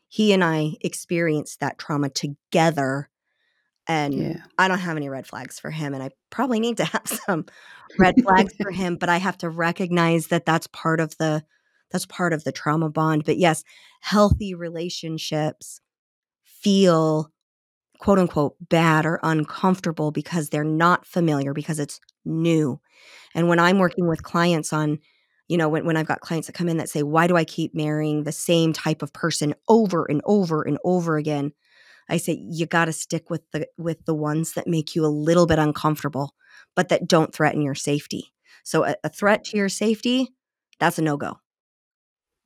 [0.08, 3.10] He and I experienced that trauma together.
[3.88, 4.38] And yeah.
[4.58, 5.94] I don't have any red flags for him.
[5.94, 7.46] And I probably need to have some
[7.98, 11.44] red flags for him, but I have to recognize that that's part of the
[11.92, 13.64] that's part of the trauma bond but yes
[14.02, 15.82] healthy relationships
[16.44, 17.32] feel
[18.00, 22.80] quote unquote bad or uncomfortable because they're not familiar because it's new
[23.34, 25.00] and when i'm working with clients on
[25.48, 27.44] you know when, when i've got clients that come in that say why do i
[27.44, 31.52] keep marrying the same type of person over and over and over again?
[32.10, 35.08] I say you got to stick with the with the ones that make you a
[35.08, 36.34] little bit uncomfortable
[36.76, 38.34] but that don't threaten your safety.
[38.64, 40.30] So a, a threat to your safety
[40.80, 41.38] that's a no-go.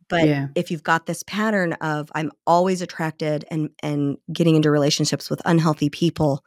[0.10, 0.48] But yeah.
[0.56, 5.42] if you've got this pattern of i'm always attracted and and getting into relationships with
[5.46, 6.44] unhealthy people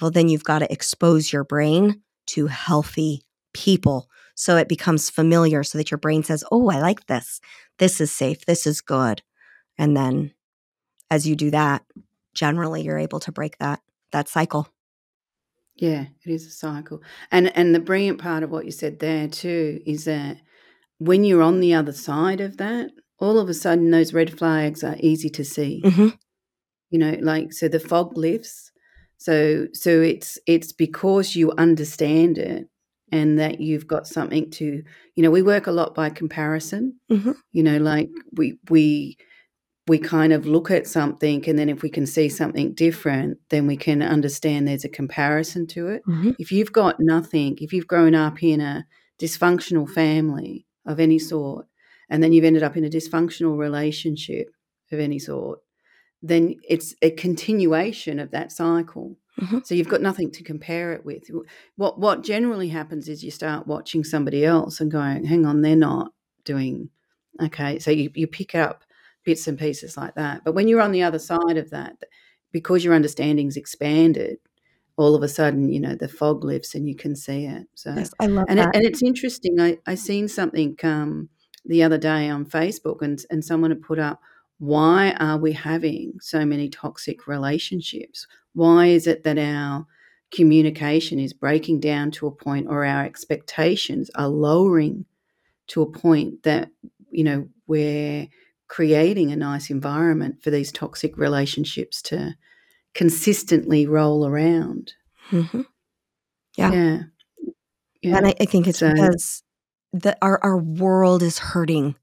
[0.00, 3.22] well then you've got to expose your brain to healthy
[3.58, 7.40] people so it becomes familiar so that your brain says, Oh, I like this.
[7.78, 8.46] This is safe.
[8.46, 9.20] This is good.
[9.76, 10.32] And then
[11.10, 11.84] as you do that,
[12.34, 13.80] generally you're able to break that
[14.12, 14.68] that cycle.
[15.74, 17.02] Yeah, it is a cycle.
[17.32, 20.36] And and the brilliant part of what you said there too is that
[20.98, 24.84] when you're on the other side of that, all of a sudden those red flags
[24.84, 25.82] are easy to see.
[25.84, 26.08] Mm-hmm.
[26.90, 28.70] You know, like so the fog lifts.
[29.16, 32.68] So so it's it's because you understand it
[33.12, 34.82] and that you've got something to
[35.14, 37.32] you know we work a lot by comparison mm-hmm.
[37.52, 39.16] you know like we we
[39.86, 43.66] we kind of look at something and then if we can see something different then
[43.66, 46.32] we can understand there's a comparison to it mm-hmm.
[46.38, 48.86] if you've got nothing if you've grown up in a
[49.20, 51.66] dysfunctional family of any sort
[52.10, 54.48] and then you've ended up in a dysfunctional relationship
[54.92, 55.58] of any sort
[56.22, 59.58] then it's a continuation of that cycle Mm-hmm.
[59.64, 61.30] So you've got nothing to compare it with.
[61.76, 65.76] What what generally happens is you start watching somebody else and going, hang on, they're
[65.76, 66.12] not
[66.44, 66.90] doing
[67.40, 67.78] okay.
[67.78, 68.84] So you, you pick up
[69.24, 70.42] bits and pieces like that.
[70.44, 72.02] But when you're on the other side of that,
[72.50, 74.38] because your understanding's expanded,
[74.96, 77.66] all of a sudden, you know, the fog lifts and you can see it.
[77.74, 78.70] So yes, I love and that.
[78.70, 79.60] It, and it's interesting.
[79.60, 81.28] I I seen something um,
[81.64, 84.20] the other day on Facebook, and, and someone had put up,
[84.58, 88.26] why are we having so many toxic relationships?
[88.58, 89.86] Why is it that our
[90.32, 95.04] communication is breaking down to a point or our expectations are lowering
[95.68, 96.68] to a point that,
[97.12, 98.26] you know, we're
[98.66, 102.34] creating a nice environment for these toxic relationships to
[102.94, 104.92] consistently roll around.
[105.30, 105.60] Mm-hmm.
[106.56, 106.72] Yeah.
[106.72, 107.02] yeah.
[108.02, 108.16] yeah.
[108.16, 109.44] And I, I, think it's so, because
[109.92, 111.94] the, our, our world is hurting.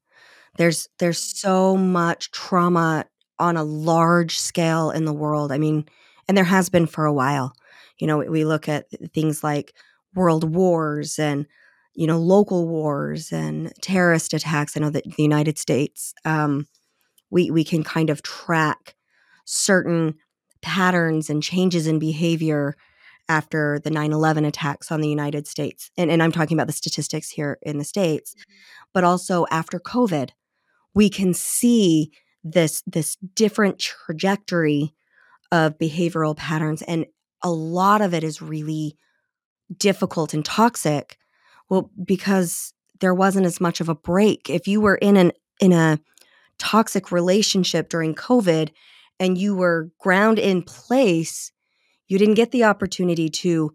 [0.57, 3.07] There's there's so much trauma
[3.39, 5.51] on a large scale in the world.
[5.51, 5.85] I mean,
[6.27, 7.53] and there has been for a while.
[7.99, 9.73] You know, we look at things like
[10.13, 11.45] world wars and
[11.93, 14.75] you know local wars and terrorist attacks.
[14.75, 16.67] I know that the United States, um,
[17.29, 18.95] we we can kind of track
[19.45, 20.15] certain
[20.61, 22.75] patterns and changes in behavior
[23.27, 27.29] after the 9-11 attacks on the united states and, and i'm talking about the statistics
[27.29, 28.51] here in the states mm-hmm.
[28.93, 30.31] but also after covid
[30.95, 32.11] we can see
[32.43, 34.94] this this different trajectory
[35.55, 37.05] of behavioral patterns and
[37.41, 38.95] a lot of it is really
[39.77, 41.17] difficult and toxic.
[41.69, 44.49] Well because there wasn't as much of a break.
[44.49, 45.99] If you were in an in a
[46.57, 48.69] toxic relationship during covid
[49.19, 51.51] and you were ground in place
[52.07, 53.71] you didn't get the opportunity to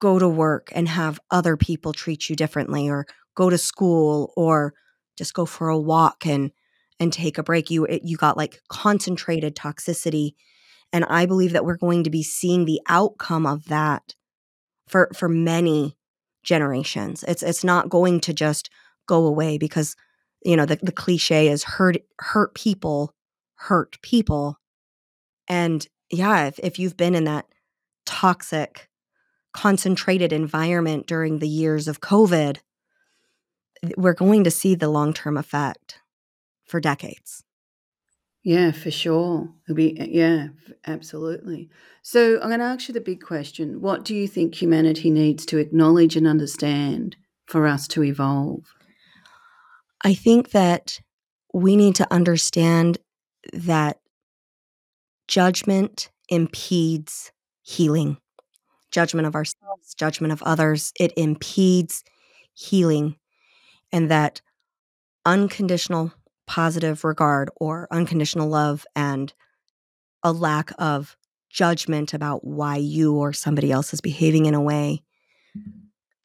[0.00, 4.74] go to work and have other people treat you differently or go to school or
[5.16, 6.50] just go for a walk and
[7.00, 7.70] and take a break.
[7.70, 10.34] You you got like concentrated toxicity
[10.92, 14.14] and i believe that we're going to be seeing the outcome of that
[14.86, 15.96] for for many
[16.42, 18.70] generations it's it's not going to just
[19.06, 19.96] go away because
[20.44, 23.14] you know the, the cliche is hurt hurt people
[23.54, 24.58] hurt people
[25.48, 27.46] and yeah if, if you've been in that
[28.04, 28.88] toxic
[29.52, 32.58] concentrated environment during the years of covid
[33.96, 35.98] we're going to see the long-term effect
[36.64, 37.44] for decades.
[38.42, 39.52] Yeah, for sure.
[39.64, 40.48] It'll be uh, yeah,
[40.86, 41.70] absolutely.
[42.02, 45.46] So I'm going to ask you the big question: What do you think humanity needs
[45.46, 48.64] to acknowledge and understand for us to evolve?
[50.04, 51.00] I think that
[51.54, 52.98] we need to understand
[53.52, 53.98] that
[55.28, 57.30] judgment impedes
[57.62, 58.16] healing.
[58.90, 62.02] Judgment of ourselves, judgment of others, it impedes
[62.54, 63.16] healing.
[63.92, 64.40] And that
[65.24, 66.12] unconditional
[66.46, 69.32] positive regard or unconditional love and
[70.22, 71.16] a lack of
[71.50, 75.02] judgment about why you or somebody else is behaving in a way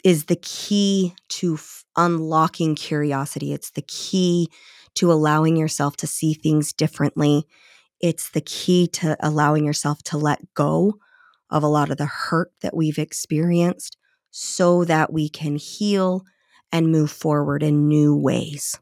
[0.04, 3.54] is the key to f- unlocking curiosity.
[3.54, 4.50] It's the key
[4.96, 7.46] to allowing yourself to see things differently.
[8.00, 10.94] It's the key to allowing yourself to let go
[11.50, 13.98] of a lot of the hurt that we've experienced
[14.32, 16.24] so that we can heal
[16.72, 18.80] and move forward in new ways.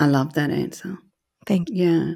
[0.00, 0.98] I love that answer.
[1.46, 1.84] Thank you.
[1.84, 2.14] Yeah.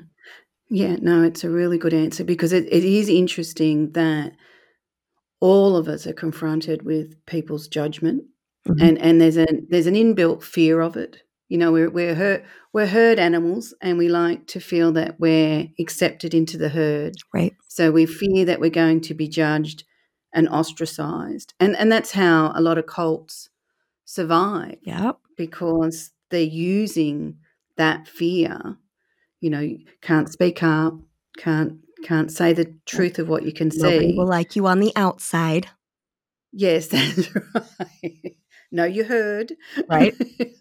[0.70, 4.32] Yeah, no, it's a really good answer because it, it is interesting that
[5.40, 8.24] all of us are confronted with people's judgment
[8.66, 8.82] mm-hmm.
[8.82, 11.22] and, and there's an there's an inbuilt fear of it.
[11.48, 15.68] You know, we're we're herd, we're herd animals and we like to feel that we're
[15.78, 17.14] accepted into the herd.
[17.32, 17.52] Right.
[17.68, 19.84] So we fear that we're going to be judged
[20.32, 21.52] and ostracized.
[21.60, 23.50] And and that's how a lot of cults
[24.06, 24.78] survive.
[24.82, 25.12] Yeah.
[25.36, 27.36] Because they're using
[27.76, 28.76] that fear,
[29.40, 30.94] you know, can't speak up,
[31.36, 34.18] can't can't say the truth of what you can Nobody see.
[34.18, 35.68] will like you on the outside.
[36.52, 38.36] Yes, that's right.
[38.70, 39.54] no, you heard.
[39.88, 40.14] Right.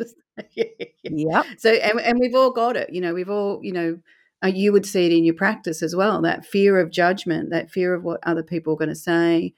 [0.55, 0.65] yeah,
[1.03, 1.43] yeah.
[1.57, 2.91] So, and, and we've all got it.
[2.91, 3.99] You know, we've all, you know,
[4.43, 6.21] uh, you would see it in your practice as well.
[6.21, 9.53] That fear of judgment, that fear of what other people are going to say,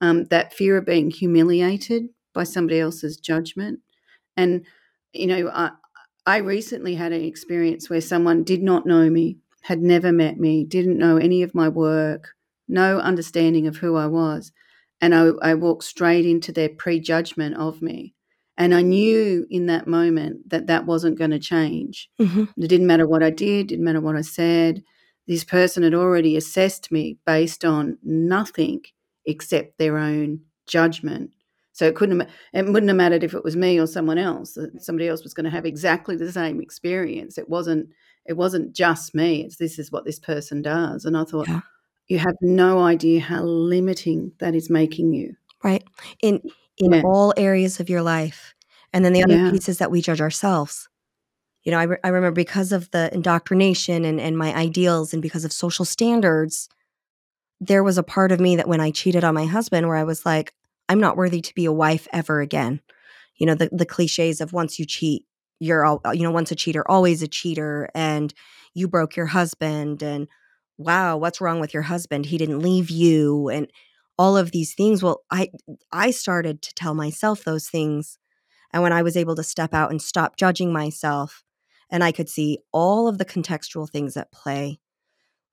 [0.00, 3.80] um, that fear of being humiliated by somebody else's judgment.
[4.36, 4.66] And,
[5.12, 5.70] you know, I,
[6.26, 10.64] I recently had an experience where someone did not know me, had never met me,
[10.64, 12.34] didn't know any of my work,
[12.68, 14.50] no understanding of who I was.
[15.00, 18.14] And I, I walked straight into their prejudgment of me.
[18.58, 22.08] And I knew in that moment that that wasn't going to change.
[22.20, 22.44] Mm-hmm.
[22.62, 24.82] It didn't matter what I did, didn't matter what I said.
[25.28, 28.80] This person had already assessed me based on nothing
[29.26, 31.30] except their own judgment
[31.76, 32.22] so it couldn't
[32.54, 34.56] it wouldn't have mattered if it was me or someone else.
[34.78, 37.36] Somebody else was going to have exactly the same experience.
[37.36, 37.90] It wasn't
[38.24, 39.44] it wasn't just me.
[39.44, 41.04] It's this is what this person does.
[41.04, 41.60] And I thought yeah.
[42.08, 45.34] you have no idea how limiting that is making you.
[45.62, 45.84] Right.
[46.22, 46.40] In
[46.78, 47.02] in yeah.
[47.04, 48.54] all areas of your life.
[48.94, 49.50] And then the other yeah.
[49.50, 50.88] piece is that we judge ourselves.
[51.64, 55.20] You know, I, re- I remember because of the indoctrination and, and my ideals and
[55.20, 56.70] because of social standards,
[57.60, 60.04] there was a part of me that when I cheated on my husband where I
[60.04, 60.54] was like,
[60.88, 62.80] I'm not worthy to be a wife ever again.
[63.36, 65.24] You know, the, the cliches of once you cheat,
[65.58, 68.34] you're all uh, you know once a cheater always a cheater and
[68.74, 70.28] you broke your husband and
[70.76, 72.26] wow what's wrong with your husband?
[72.26, 73.70] He didn't leave you and
[74.18, 75.02] all of these things.
[75.02, 75.48] Well i
[75.92, 78.18] i started to tell myself those things
[78.72, 81.42] and when i was able to step out and stop judging myself
[81.90, 84.78] and i could see all of the contextual things at play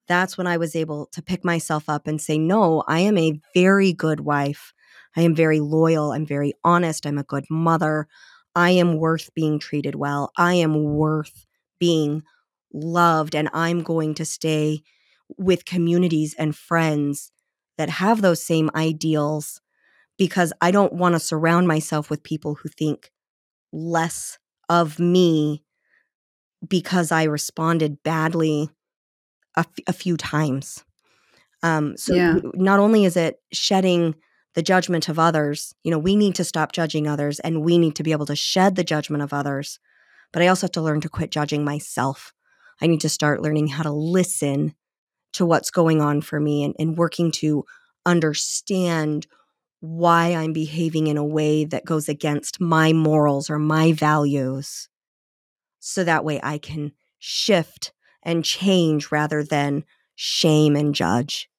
[0.07, 3.39] that's when i was able to pick myself up and say no i am a
[3.53, 4.73] very good wife
[5.15, 8.07] i am very loyal i'm very honest i'm a good mother
[8.55, 10.31] I am worth being treated well.
[10.37, 11.45] I am worth
[11.79, 12.23] being
[12.71, 13.35] loved.
[13.35, 14.83] And I'm going to stay
[15.37, 17.31] with communities and friends
[17.77, 19.59] that have those same ideals
[20.17, 23.11] because I don't want to surround myself with people who think
[23.71, 24.37] less
[24.69, 25.63] of me
[26.67, 28.69] because I responded badly
[29.57, 30.83] a, f- a few times.
[31.63, 32.35] Um, so Yeah.
[32.53, 34.15] not only is it shedding
[34.55, 35.73] the judgment of others.
[35.83, 38.35] You know, we need to stop judging others and we need to be able to
[38.35, 39.79] shed the judgment of others.
[40.31, 42.33] But I also have to learn to quit judging myself.
[42.81, 44.75] I need to start learning how to listen
[45.33, 47.65] to what's going on for me and, and working to
[48.05, 49.27] understand
[49.79, 54.87] why I'm behaving in a way that goes against my morals or my values.
[55.79, 57.91] So that way I can shift
[58.21, 59.83] and change rather than
[60.15, 61.49] shame and judge.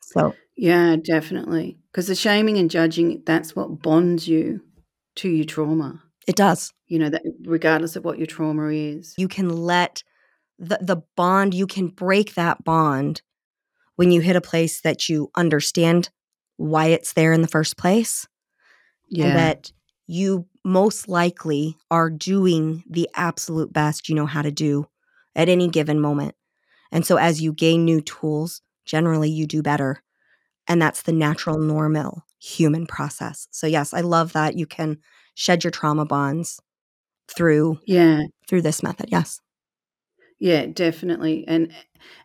[0.00, 1.78] So Yeah, definitely.
[1.90, 4.60] Because the shaming and judging, that's what bonds you
[5.16, 6.02] to your trauma.
[6.26, 6.70] it does.
[6.86, 9.14] You know, that regardless of what your trauma is.
[9.16, 10.02] you can let
[10.58, 13.22] the the bond you can break that bond
[13.96, 16.10] when you hit a place that you understand
[16.58, 18.28] why it's there in the first place
[19.08, 19.28] Yeah.
[19.28, 19.72] and that
[20.06, 24.86] you most likely are doing the absolute best you know how to do
[25.34, 26.34] at any given moment
[26.92, 30.02] and so as you gain new tools generally you do better
[30.70, 34.96] and that's the natural normal human process so yes i love that you can
[35.34, 36.60] shed your trauma bonds
[37.28, 38.22] through yeah.
[38.48, 39.40] through this method yes
[40.40, 41.44] Yeah, definitely.
[41.46, 41.70] And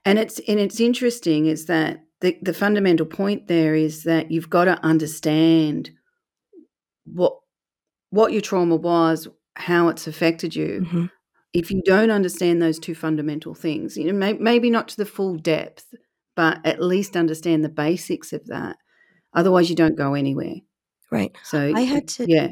[0.05, 4.49] and it's and it's interesting is that the, the fundamental point there is that you've
[4.49, 5.91] got to understand
[7.03, 7.33] what
[8.09, 10.85] what your trauma was, how it's affected you.
[10.85, 11.11] Mhm.
[11.53, 15.05] If you don't understand those two fundamental things, you know, may, maybe not to the
[15.05, 15.93] full depth,
[16.35, 18.77] but at least understand the basics of that.
[19.33, 20.55] Otherwise, you don't go anywhere.
[21.11, 22.49] right So I had to yeah,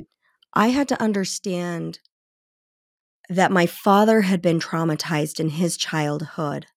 [0.53, 1.99] I had to understand
[3.29, 6.67] that my father had been traumatized in his childhood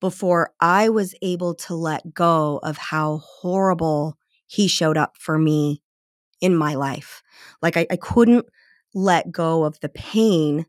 [0.00, 4.16] before I was able to let go of how horrible
[4.46, 5.82] he showed up for me
[6.40, 7.22] in my life.
[7.62, 8.46] Like, I, I couldn't
[8.94, 10.66] let go of the pain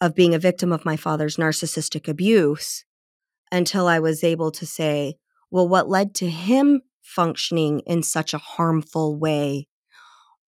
[0.00, 2.84] of being a victim of my father's narcissistic abuse
[3.56, 5.16] until I was able to say,
[5.50, 9.68] well, what led to him functioning in such a harmful way?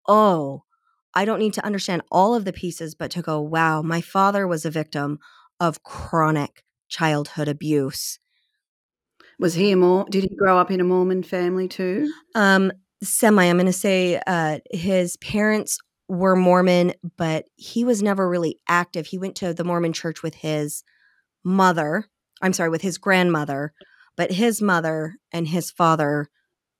[0.07, 0.63] Oh,
[1.13, 4.47] I don't need to understand all of the pieces, but to go, wow, my father
[4.47, 5.19] was a victim
[5.59, 8.19] of chronic childhood abuse.
[9.39, 10.05] was he a Mor?
[10.09, 12.11] Did he grow up in a Mormon family too?
[12.35, 12.71] Um,
[13.01, 15.77] semi, I'm going to say uh, his parents
[16.07, 19.05] were Mormon, but he was never really active.
[19.07, 20.83] He went to the Mormon church with his
[21.43, 22.05] mother.
[22.41, 23.73] I'm sorry, with his grandmother,
[24.15, 26.29] but his mother and his father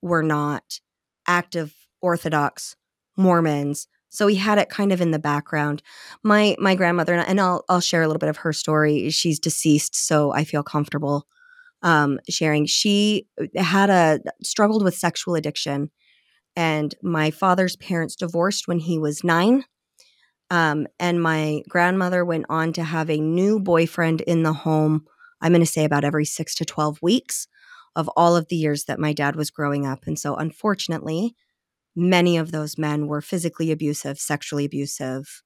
[0.01, 0.79] were not
[1.27, 2.75] active Orthodox
[3.17, 3.87] Mormons.
[4.09, 5.83] So he had it kind of in the background.
[6.23, 9.09] My my grandmother and I'll I'll share a little bit of her story.
[9.11, 11.27] She's deceased, so I feel comfortable
[11.81, 12.65] um, sharing.
[12.65, 15.91] She had a struggled with sexual addiction,
[16.55, 19.63] and my father's parents divorced when he was nine.
[20.51, 25.05] Um, and my grandmother went on to have a new boyfriend in the home.
[25.41, 27.47] I'm going to say about every six to twelve weeks
[27.95, 30.05] of all of the years that my dad was growing up.
[30.07, 31.35] And so, unfortunately,
[31.95, 35.43] many of those men were physically abusive, sexually abusive,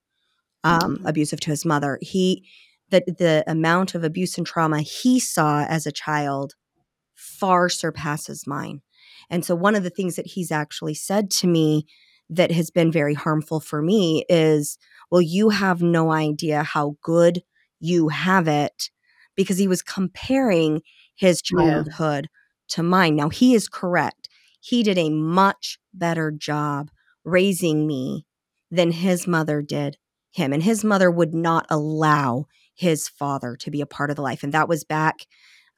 [0.63, 1.09] um, Mhm.
[1.09, 1.99] abusive to his mother.
[2.01, 2.47] He
[2.89, 6.55] the the amount of abuse and trauma he saw as a child
[7.15, 8.81] far surpasses mine.
[9.29, 11.85] And so one of the things that he's actually said to me
[12.29, 14.77] that has been very harmful for me is,
[15.11, 17.43] well, you have no idea how good
[17.79, 18.89] you have it
[19.35, 20.81] because he was comparing
[21.15, 21.83] his Yeah.
[21.83, 22.29] childhood
[22.69, 23.15] to mine.
[23.15, 24.29] Now, he is correct.
[24.59, 26.89] He did a much better job
[27.25, 28.25] raising me
[28.71, 29.97] than his mother did
[30.31, 30.51] him.
[30.53, 34.43] And his mother would not allow his father to be a part of the life.
[34.43, 35.25] And that was back,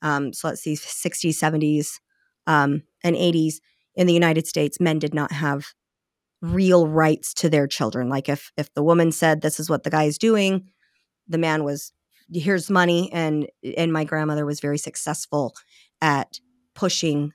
[0.01, 1.99] um, so let's see, 60s, 70s,
[2.47, 3.61] um, and 80s
[3.95, 4.79] in the United States.
[4.79, 5.67] Men did not have
[6.41, 8.09] real rights to their children.
[8.09, 10.69] Like if if the woman said this is what the guy is doing,
[11.27, 11.93] the man was
[12.33, 13.47] here's money and
[13.77, 15.53] and my grandmother was very successful
[16.01, 16.39] at
[16.73, 17.33] pushing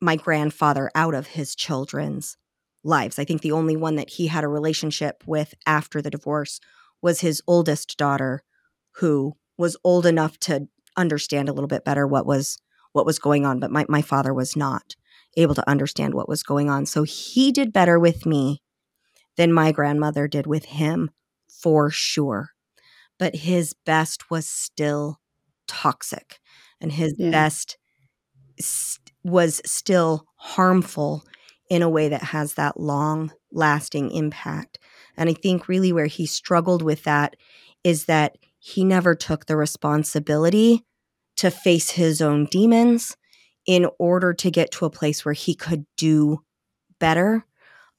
[0.00, 2.36] my grandfather out of his children's
[2.84, 3.18] lives.
[3.18, 6.60] I think the only one that he had a relationship with after the divorce
[7.02, 8.42] was his oldest daughter
[8.96, 12.58] who was old enough to understand a little bit better what was
[12.92, 14.96] what was going on but my, my father was not
[15.36, 18.62] able to understand what was going on so he did better with me
[19.36, 21.10] than my grandmother did with him
[21.48, 22.55] for sure
[23.18, 25.18] but his best was still
[25.68, 26.38] toxic
[26.80, 27.30] and his Yeah.
[27.30, 27.78] best
[28.60, 31.24] st- was still harmful
[31.68, 34.78] in a way that has that long lasting impact
[35.16, 37.34] and i think really where he struggled with that
[37.84, 40.84] is that he never took the responsibility
[41.36, 43.16] to face his own demons
[43.66, 46.40] in order to get to a place where he could do
[47.00, 47.44] better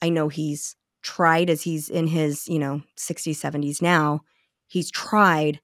[0.01, 4.21] i know he's tried as he's in his you know 60s 70s now
[4.67, 5.59] he's tried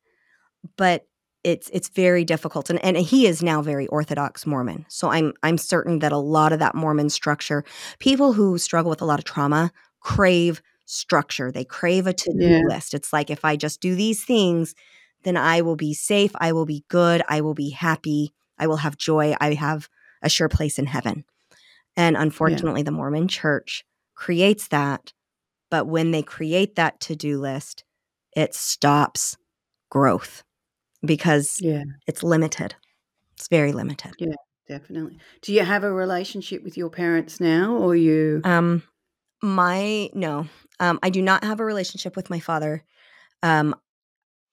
[0.78, 1.06] but
[1.43, 5.58] it's it's very difficult and, and he is now very orthodox mormon so i'm i'm
[5.58, 7.64] certain that a lot of that mormon structure
[7.99, 12.62] people who struggle with a lot of trauma crave structure they crave a to-do Yeah.
[12.68, 12.93] list.
[12.93, 14.74] It's like if i just do these things
[15.24, 18.78] then i will be safe i will be good i will be happy i will
[18.78, 19.88] have joy i have
[20.22, 21.26] a sure place in heaven.
[21.97, 23.86] And unfortunately the mormon church
[24.16, 25.14] creates that
[25.70, 27.84] but when they create that to-do list
[28.36, 29.38] it stops
[29.90, 30.44] growth
[31.06, 32.76] because Yeah, it's limited.
[33.36, 34.14] It's very limited.
[34.20, 34.36] Yeah,
[34.68, 35.18] definitely.
[35.42, 38.42] Do you have a relationship with your parents now, or you?
[38.44, 38.84] Um,
[39.42, 40.48] my no,
[40.80, 42.84] um, I do not have a relationship with my father.
[43.44, 43.76] Um,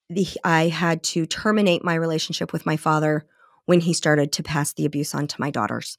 [0.09, 3.25] the, I had to terminate my relationship with my father
[3.65, 5.97] when he started to pass the abuse on to my daughters.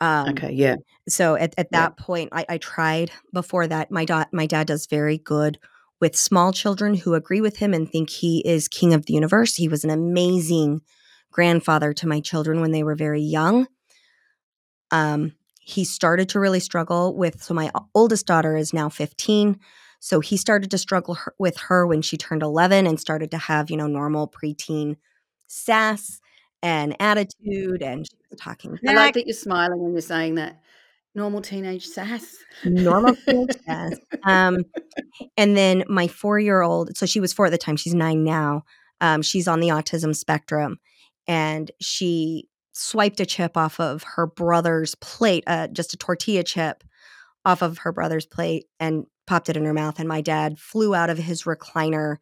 [0.00, 0.76] Um, okay, yeah,
[1.08, 1.80] so at, at Yeah.
[1.80, 5.58] that point I, I tried before that my dad my dad does very good
[6.00, 9.54] with small children who agree with him and think he is king of the universe
[9.54, 10.80] he was an amazing
[11.30, 13.66] grandfather to my children when they were very young
[14.90, 19.58] um, he started to really struggle with so my oldest daughter is now 15
[20.00, 23.38] so he started to struggle her, with her when she turned 11 and started to
[23.38, 24.96] have you know normal preteen
[25.46, 26.20] sass
[26.62, 28.06] and attitude and
[28.38, 28.96] talking I back.
[28.96, 30.60] like that you're smiling when you're saying that.
[31.14, 32.36] Normal teenage sass.
[32.64, 33.96] normal teenage sass.
[34.24, 34.64] Um,
[35.36, 38.24] and then my four year old, so she was four at the time, she's nine
[38.24, 38.62] now.
[39.00, 40.78] Um, she's on the autism spectrum,
[41.26, 46.84] and she swiped a chip off of her brother's plate, uh, just a tortilla chip
[47.44, 49.98] off of her brother's plate, and popped it in her mouth.
[49.98, 52.16] And my dad flew out of his recliner,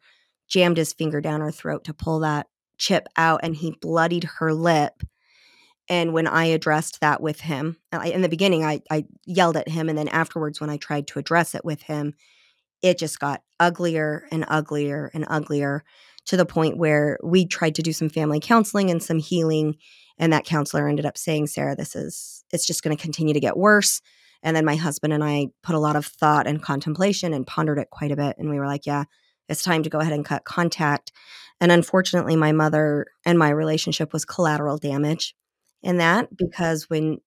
[0.47, 4.53] jammed his finger down her throat to pull that chip out, and he bloodied her
[4.53, 5.03] lip.
[5.89, 9.69] And when I addressed that with him, I, in the beginning, I, I yelled at
[9.69, 9.87] him.
[9.89, 12.13] And then afterwards, when I tried to address it with him,
[12.81, 15.83] it just got uglier and uglier and uglier
[16.25, 19.77] to the point where we tried to do some family counseling and some healing.
[20.17, 23.39] And that counselor ended up saying, Sarah, this is, it's just going to continue to
[23.39, 24.01] get worse.
[24.43, 27.79] And then my husband and I put a lot of thought and contemplation and pondered
[27.79, 28.37] it quite a bit.
[28.37, 29.05] And we were like, yeah,
[29.47, 31.11] it's time to go ahead and cut contact.
[31.59, 35.33] And unfortunately, my mother and my relationship was collateral damage
[35.83, 37.19] in that because when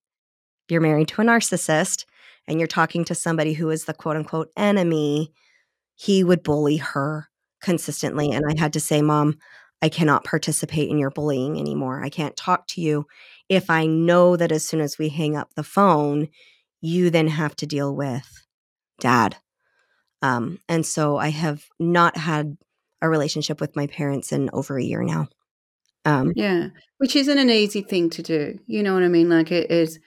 [0.69, 2.05] you're married to a narcissist
[2.47, 5.31] and you're talking to somebody who is the quote unquote enemy,
[5.95, 7.27] he would bully her
[7.61, 8.31] consistently.
[8.31, 9.37] And I had to say, Mom,
[9.81, 12.03] I cannot participate in your bullying anymore.
[12.03, 13.05] I can't talk to you
[13.49, 16.29] if I know that as soon as we hang up the phone,
[16.81, 18.45] you then have to deal with
[18.99, 19.37] dad.
[20.21, 22.57] Um, and so I have not had
[23.01, 25.27] a relationship with my parents in over a year now.
[26.05, 28.59] Um, Yeah, which isn't an easy thing to do.
[28.67, 29.29] You know what I mean?
[29.29, 29.99] Like it is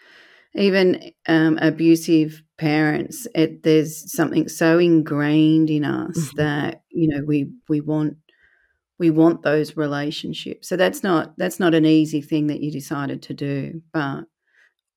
[0.54, 3.26] even um, abusive parents.
[3.34, 6.36] It, there's something so ingrained in us Mhm.
[6.36, 8.16] that you know we we want
[8.98, 10.68] we want those relationships.
[10.68, 14.24] So that's not that's not an easy thing that you decided to do, but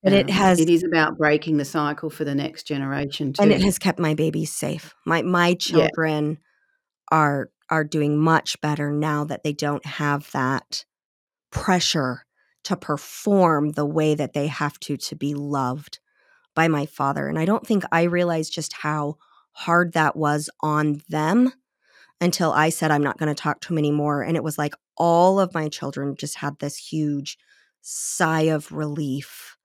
[0.04, 3.42] but it um, has it is about breaking the cycle for the next generation too.
[3.44, 4.94] and it has kept my babies safe.
[5.06, 6.38] My my children
[7.12, 10.86] are are doing much better now that they don't have that
[11.58, 12.26] pressure
[12.64, 16.00] to perform the way that they have to to be loved
[16.54, 17.28] by my father.
[17.28, 19.18] And I don't think I realized just how
[19.52, 21.52] hard that was on them
[22.20, 24.74] until I said I'm not going to talk to him anymore and it was like
[24.98, 27.38] all of my children just had this huge
[27.82, 29.56] sigh of relief.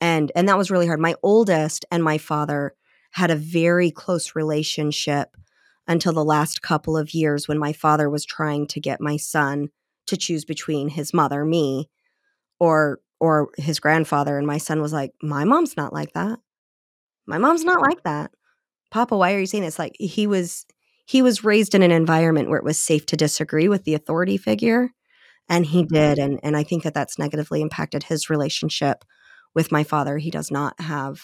[0.00, 1.00] And and that was really hard.
[1.00, 2.74] My oldest and my father
[3.12, 5.36] had a very close relationship
[5.86, 9.68] until the last couple of years when my father was trying to get my son
[10.06, 11.88] to choose between his mother, me,
[12.58, 16.38] or or his grandfather and my son was like, "My mom's not like that.
[17.26, 18.30] My mom's not like that."
[18.90, 19.78] Papa, why are you saying this?
[19.78, 20.66] Like he was
[21.06, 24.36] he was raised in an environment where it was safe to disagree with the authority
[24.38, 24.90] figure
[25.48, 29.04] and he did and and I think that that's negatively impacted his relationship
[29.54, 30.18] with my father.
[30.18, 31.20] He does not have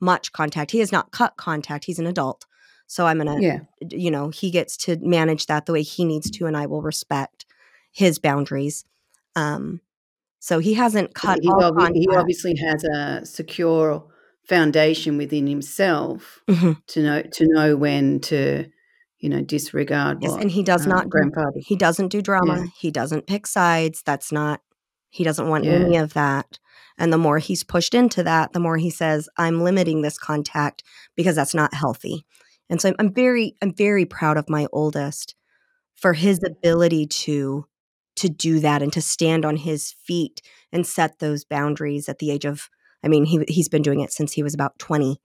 [0.00, 0.70] much contact.
[0.70, 1.84] He has not cut contact.
[1.84, 2.46] He's an adult.
[2.86, 3.58] So I'm going to, Yeah.
[3.90, 6.80] you know, he gets to manage that the way he needs to, and I will
[6.82, 7.44] respect
[7.98, 8.84] his boundaries.
[9.34, 9.80] Um,
[10.38, 11.50] so he hasn't cut He,
[11.94, 14.06] he obviously has a secure
[14.48, 16.80] foundation within himself Mhm.
[16.86, 18.66] to know to know when to,
[19.18, 21.60] you know, disregard Yes, what and he does um, not grandfather.
[21.60, 22.66] he doesn't do drama.
[22.78, 24.02] He doesn't pick sides.
[24.06, 24.60] That's not
[25.10, 25.72] he doesn't want Yeah.
[25.72, 26.58] any of that.
[26.98, 30.82] And the more he's pushed into that, the more he says, "I'm limiting this contact
[31.16, 32.24] because that's not healthy."
[32.70, 35.34] And so I'm, I'm very I'm very proud of my oldest
[35.94, 37.66] for his ability to
[38.18, 40.40] to do that and to stand on his feet
[40.72, 42.68] and set those boundaries at the age of
[43.04, 45.20] I mean he he's been doing it since he was about 20.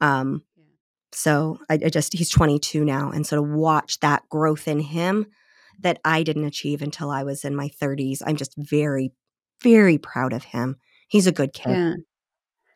[0.00, 0.64] Um Yeah.
[1.12, 5.26] so I, I just he's 22 now and so to watch that growth in him
[5.80, 8.22] that I didn't achieve until I was in my 30s.
[8.26, 9.12] I'm just very
[9.62, 10.76] very proud of him.
[11.08, 11.70] He's a good kid.
[11.72, 11.94] Yeah.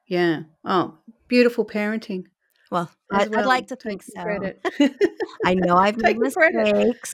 [0.06, 0.40] Yeah.
[0.64, 0.98] Oh,
[1.28, 2.24] beautiful parenting.
[2.70, 3.40] Well, I, well.
[3.40, 4.22] I'd like to Take think so.
[4.22, 4.60] credit.
[5.44, 6.74] I know I've made Take the credit.
[6.74, 7.12] mistakes.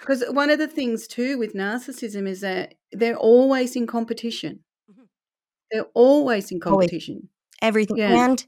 [0.00, 4.60] Because one of the things too with narcissism is that they're always in competition.
[4.90, 5.06] Mhm.
[5.70, 6.86] They're always in Always.
[6.88, 7.28] competition.
[7.62, 8.24] everything Yeah.
[8.30, 8.44] and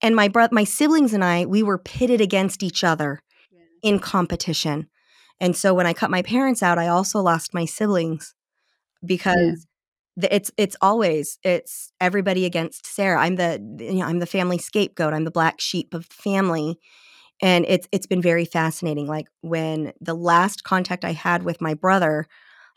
[0.00, 3.20] and my brother my siblings and i we were pitted against each other
[3.50, 3.58] Yeah.
[3.82, 4.88] in competition
[5.40, 8.34] and so when i cut my parents out i also lost my siblings
[9.04, 9.66] because
[10.16, 14.58] the, it's it's always it's everybody against sarah i'm the you know i'm the family
[14.58, 16.78] scapegoat i'm the black sheep of the family
[17.42, 21.74] and it's it's been very fascinating like when the last contact i had with my
[21.74, 22.26] brother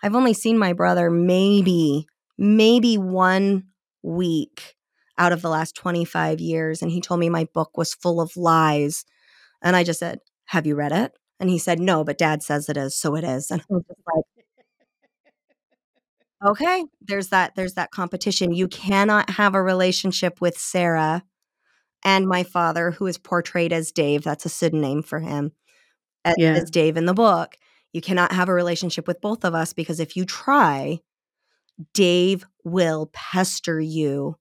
[0.03, 2.05] i've only seen my brother maybe
[2.37, 3.63] maybe one
[4.03, 4.75] week
[5.17, 8.35] out of the last 25 years and he told me my book was full of
[8.37, 9.05] lies
[9.61, 11.13] and i just said have you read it?
[11.39, 13.51] And he said no but dad says it is so it is.
[13.51, 14.25] And i was just like
[16.51, 18.53] okay there's that there's that competition.
[18.53, 21.23] You cannot have a relationship with sarah
[22.03, 25.51] and my father who is portrayed as dave that's a pseudonym for him
[26.25, 26.53] as, Yeah.
[26.53, 27.57] as dave in the book
[27.93, 30.99] you cannot have a relationship with both of us because if you try
[31.93, 34.35] dave will pester you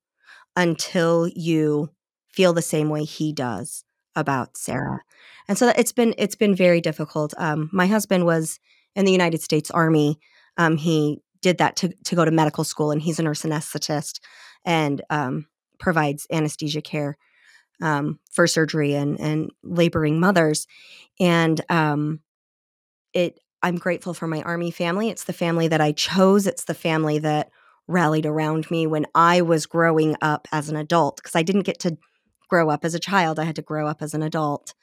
[0.56, 1.90] until you
[2.32, 3.84] feel the same way he does
[4.16, 5.00] about sarah.
[5.46, 7.32] And so it's been it's been very difficult.
[7.38, 8.59] Um, my husband was
[8.96, 10.18] in the united states army.
[10.56, 14.18] Um, he did that to, to go to medical school and he's a nurse anesthetist
[14.64, 15.46] and um,
[15.78, 17.16] provides anesthesia care
[17.80, 20.66] um, for surgery and, and laboring mothers.
[21.20, 22.20] And um,
[23.12, 25.08] it i'm grateful for my army family.
[25.08, 26.46] It's the family that i chose.
[26.46, 27.50] It's the family that
[27.86, 31.78] rallied around me when i was growing up as an adult because i didn't get
[31.80, 31.96] to
[32.48, 33.38] grow up as a child.
[33.38, 34.74] I had to grow up as an adult.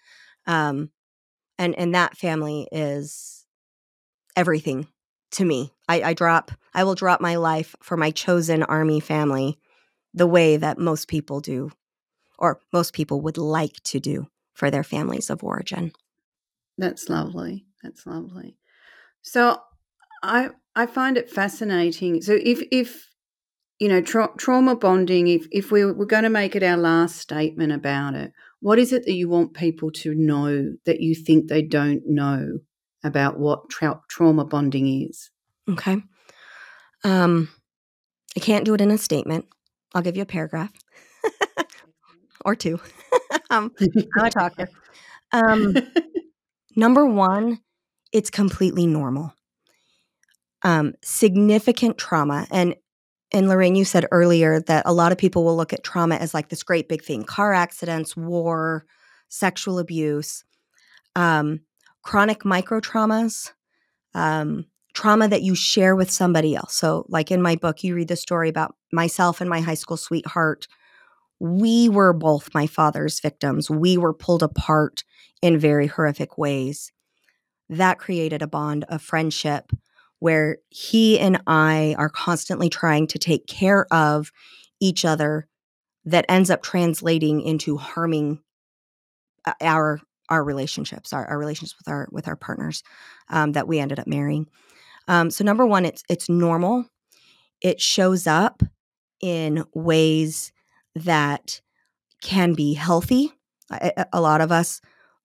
[0.48, 0.92] Um,
[1.58, 3.46] and and that family is
[4.36, 4.88] everything
[5.32, 5.74] to me.
[5.88, 9.60] I, I drop i will drop my life for my chosen army family
[10.14, 11.72] the way that most people do
[12.38, 15.92] or most people would like to do for their families of origin
[16.78, 17.66] That's lovely.
[17.84, 18.58] That's lovely.
[19.22, 19.60] So
[20.24, 22.22] I I find it fascinating.
[22.22, 23.10] So if if
[23.80, 27.18] you know tra- trauma bonding, if if we we're going to make it our last
[27.18, 31.48] statement about it, what is it that you want people to know that you think
[31.48, 32.60] they don't know
[33.04, 35.32] about what tra- trauma bonding is?
[35.70, 35.98] okay
[37.04, 37.50] um
[38.38, 39.46] i can't do it in a statement
[39.94, 40.72] i'll give you a paragraph
[42.46, 42.80] or two
[43.50, 43.72] um
[44.18, 44.70] i'm a talker
[45.34, 45.74] um
[46.76, 47.60] Number one,
[48.12, 49.34] it's completely normal.
[50.64, 52.76] Um, significant trauma, and
[53.32, 56.34] and Lorraine, you said earlier that a lot of people will look at trauma as
[56.34, 58.86] like this great big thing: car accidents, war,
[59.30, 60.44] sexual abuse,
[61.16, 61.62] um,
[62.04, 63.52] chronic micro traumas,
[64.16, 66.76] um, trauma that you share with somebody else.
[66.76, 69.98] So, like in my book, you read the story about myself and my high school
[69.98, 70.68] sweetheart.
[71.40, 73.70] We were both my father's victims.
[73.70, 75.04] We were pulled apart
[75.42, 76.92] in very horrific ways.
[77.70, 79.72] That created a bond of friendship
[80.20, 84.32] where he and I are constantly trying to take care of
[84.80, 85.48] each other
[86.06, 88.42] that ends up translating into harming
[89.46, 92.84] uh, our our relationships our, our relationships with our with our partners
[93.30, 94.48] um, that we ended up marrying
[95.08, 96.86] um, so number one it's it's normal
[97.62, 98.64] it shows up
[99.22, 100.52] in ways
[100.96, 101.62] that
[102.22, 103.34] can be healthy
[103.72, 104.82] a, a- lot of us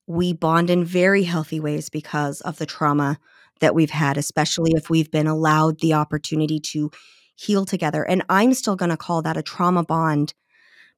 [0.07, 3.19] we bond in very healthy ways because of the trauma
[3.61, 6.91] that we've had especially if we've been allowed the opportunity to
[7.37, 10.35] heal together and i'm still going to call that a trauma bond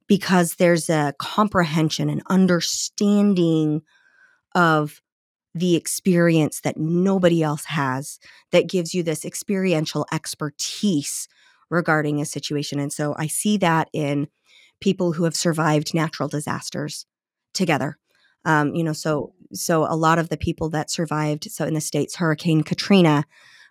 [0.08, 3.82] because there's a comprehension and understanding
[4.54, 5.00] of
[5.54, 8.18] the experience that nobody else has
[8.52, 11.28] that gives you this experiential expertise
[11.70, 12.78] regarding a situation.
[12.78, 14.28] And so I see that in
[14.82, 17.06] people who have survived natural disasters
[17.54, 17.96] together.
[18.44, 21.80] Um, you know, so so a lot of the people that survived, so in the
[21.80, 23.24] states, Hurricane Katrina,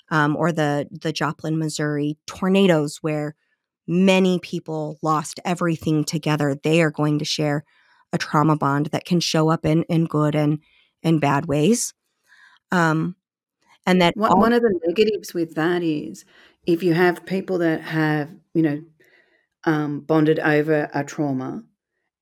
[0.09, 3.35] um, or the the Joplin, Missouri tornadoes, where
[3.87, 7.65] many people lost everything together, they are going to share
[8.13, 10.59] a trauma bond that can show up in in good and
[11.03, 11.93] and bad ways.
[12.71, 13.15] Um,
[13.85, 16.23] and that one, all- one of the negatives with that is
[16.65, 18.81] if you have people that have you know
[19.63, 21.63] um, bonded over a trauma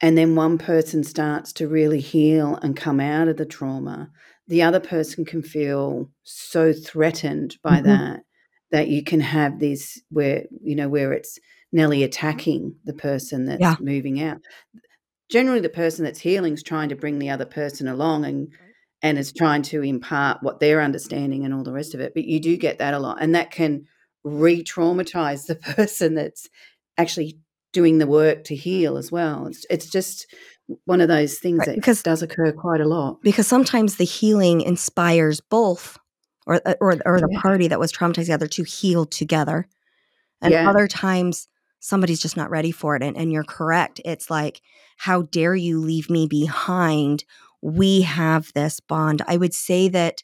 [0.01, 4.09] and then one person starts to really heal and come out of the trauma
[4.47, 7.87] the other person can feel so threatened by mm-hmm.
[7.87, 8.21] that
[8.71, 11.39] that you can have this where you know where it's
[11.71, 13.75] nearly attacking the person that's yeah.
[13.79, 14.39] moving out
[15.29, 18.49] generally the person that's healing is trying to bring the other person along and
[19.01, 22.25] and is trying to impart what they're understanding and all the rest of it but
[22.25, 23.85] you do get that a lot and that can
[24.23, 26.49] re-traumatize the person that's
[26.99, 27.37] actually
[27.71, 30.27] doing the work to heal as well it's, it's just
[30.85, 34.03] one of those things right, that because, does occur quite a lot because sometimes the
[34.03, 35.97] healing inspires both
[36.45, 37.41] or uh, or, or the yeah.
[37.41, 39.67] party that was traumatized together to heal together
[40.41, 40.69] and yeah.
[40.69, 41.47] other times
[41.79, 44.61] somebody's just not ready for it and, and you're correct it's like
[44.97, 47.23] how dare you leave me behind
[47.61, 50.21] we have this bond i would say that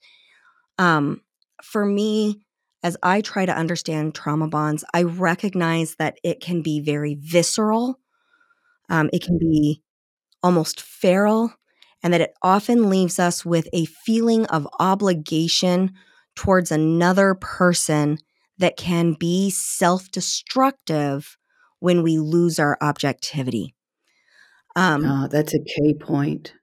[0.77, 1.21] um
[1.63, 2.44] for me
[2.85, 7.99] as i try to understand trauma bonds i recognize that it can be very visceral
[8.89, 9.81] um, it can be
[10.43, 11.51] almost feral
[12.03, 15.91] and that it often leaves us with a feeling of obligation
[16.35, 18.19] towards another person
[18.59, 21.35] that can be self destructive
[21.79, 23.73] when we lose our objectivity.
[24.75, 26.53] Um, oh, that's a key point.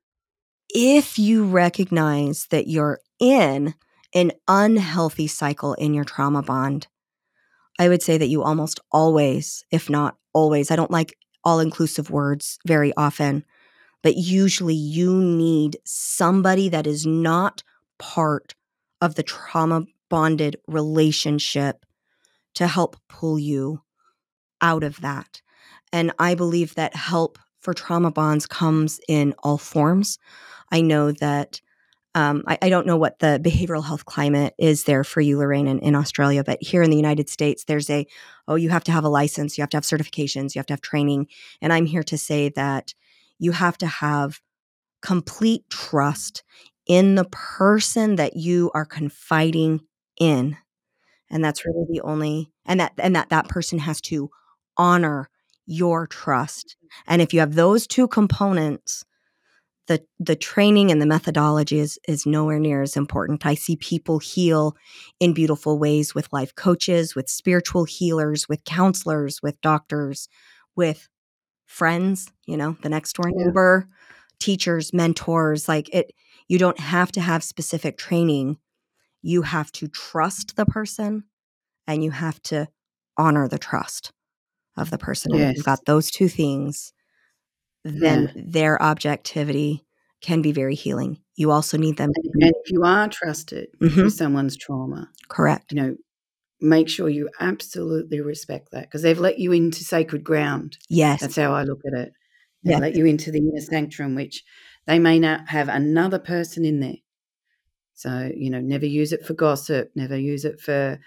[0.68, 3.74] If you recognize that you're in
[4.14, 6.86] an unhealthy cycle in your trauma bond,
[7.78, 12.10] I would say that you almost always, if not always, I don't like all inclusive
[12.10, 13.44] words very often,
[14.02, 17.62] but usually you need somebody that is not
[17.98, 18.54] part
[19.00, 21.84] of the trauma bonded relationship
[22.54, 23.80] to help pull you
[24.60, 25.40] out of that.
[25.92, 30.18] And I believe that help for trauma bonds comes in all forms.
[30.70, 31.60] I know that
[32.14, 35.66] um, I, I, don't know what the behavioral health climate is there for you, Lorraine,
[35.66, 38.06] in, in Australia, but here in the United States, there's a,
[38.46, 40.74] oh, you have to have a license, you have to have certifications, you have to
[40.74, 41.26] have training.
[41.62, 42.94] And I'm here to say that
[43.38, 44.40] you have to have
[45.00, 46.44] complete trust
[46.86, 49.80] in the person that you are confiding
[50.18, 50.56] in.
[51.30, 54.28] And that's really the only, and that, and that that person has to
[54.76, 55.30] honor
[55.64, 56.76] your trust.
[57.06, 59.04] And if you have those two components,
[59.92, 63.44] the the training and the methodology is is nowhere near as important.
[63.44, 64.74] I see people heal
[65.20, 70.28] in beautiful ways with life coaches, with spiritual healers, with counselors, with doctors,
[70.74, 71.10] with
[71.66, 73.94] friends, you know, the next door neighbor, yeah.
[74.38, 76.12] teachers, mentors, like it
[76.48, 78.56] you don't have to have specific training.
[79.20, 81.24] You have to trust the person
[81.86, 82.68] and you have to
[83.18, 84.10] honor the trust
[84.74, 85.34] of the person.
[85.34, 85.56] Yes.
[85.56, 86.94] you've got those two things,
[87.84, 88.42] then yeah.
[88.46, 89.84] their objectivity
[90.20, 91.18] can be very healing.
[91.34, 92.12] You also need them.
[92.34, 94.04] And if you are trusted mm-hmm.
[94.04, 95.72] with someone's trauma, correct.
[95.72, 95.96] You know,
[96.60, 100.78] make sure you absolutely respect that because they've let you into sacred ground.
[100.88, 102.12] Yes, that's how I look at it.
[102.64, 102.80] They yes.
[102.80, 104.44] let you into the inner sanctum, which
[104.86, 106.96] they may not have another person in there.
[107.94, 109.90] So you know, never use it for gossip.
[109.94, 111.00] Never use it for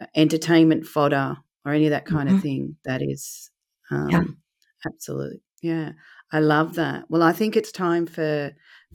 [0.00, 2.36] uh, entertainment fodder or any of that kind mm-hmm.
[2.36, 2.76] of thing.
[2.84, 3.50] That is,
[3.90, 4.22] um, yeah.
[4.86, 5.92] absolutely, yeah.
[6.32, 7.04] I love that.
[7.08, 8.52] Well, I think it's time for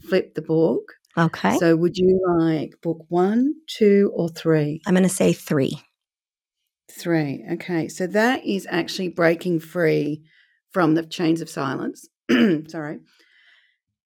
[0.08, 0.94] flip the book.
[1.16, 1.56] Okay.
[1.58, 4.80] So, would you like book one, two, or three?
[4.86, 5.80] I'm going to say three.
[6.90, 7.44] Three.
[7.52, 7.88] Okay.
[7.88, 10.22] So that is actually breaking free
[10.72, 12.08] from the chains of silence.
[12.68, 12.98] Sorry.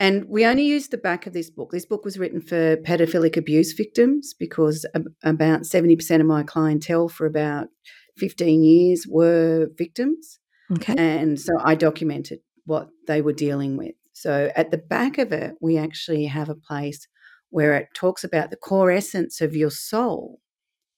[0.00, 1.70] And we only used the back of this book.
[1.70, 4.84] This book was written for pedophilic abuse victims because
[5.22, 7.68] about 70% of my clientele for about
[8.16, 10.40] 15 years were victims.
[10.72, 10.94] Okay.
[10.98, 13.94] And so I documented what they were dealing with.
[14.12, 17.06] So at the back of it, we actually have a place
[17.50, 20.40] where it talks about the core essence of your soul.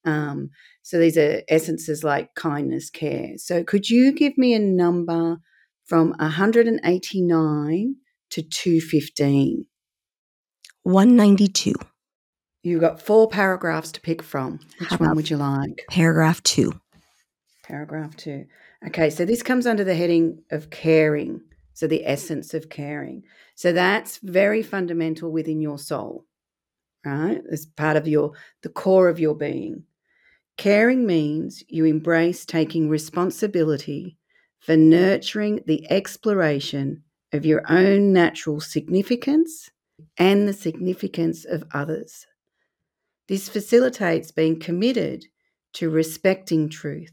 [0.04, 0.50] Um,
[0.82, 3.32] so these are essences like kindness, care.
[3.36, 5.38] So could you give me a number
[5.86, 7.96] from 189
[8.30, 9.66] to 215?
[10.82, 11.74] 192.
[12.62, 14.60] You've got four paragraphs to pick from.
[14.78, 15.84] Which one would you like?
[15.90, 16.72] Paragraph two.
[17.62, 18.46] Paragraph two.
[18.86, 21.40] Okay, so this comes under the heading of caring.
[21.74, 23.24] So the essence of caring.
[23.54, 26.24] So that's very fundamental within your soul,
[27.04, 27.42] right?
[27.50, 29.84] As part of your the core of your being.
[30.56, 34.16] Caring means you embrace taking responsibility
[34.60, 37.02] for nurturing the exploration
[37.32, 39.68] of your own natural significance
[40.16, 42.26] and the significance of others.
[43.26, 45.24] This facilitates being committed
[45.74, 47.12] to respecting truth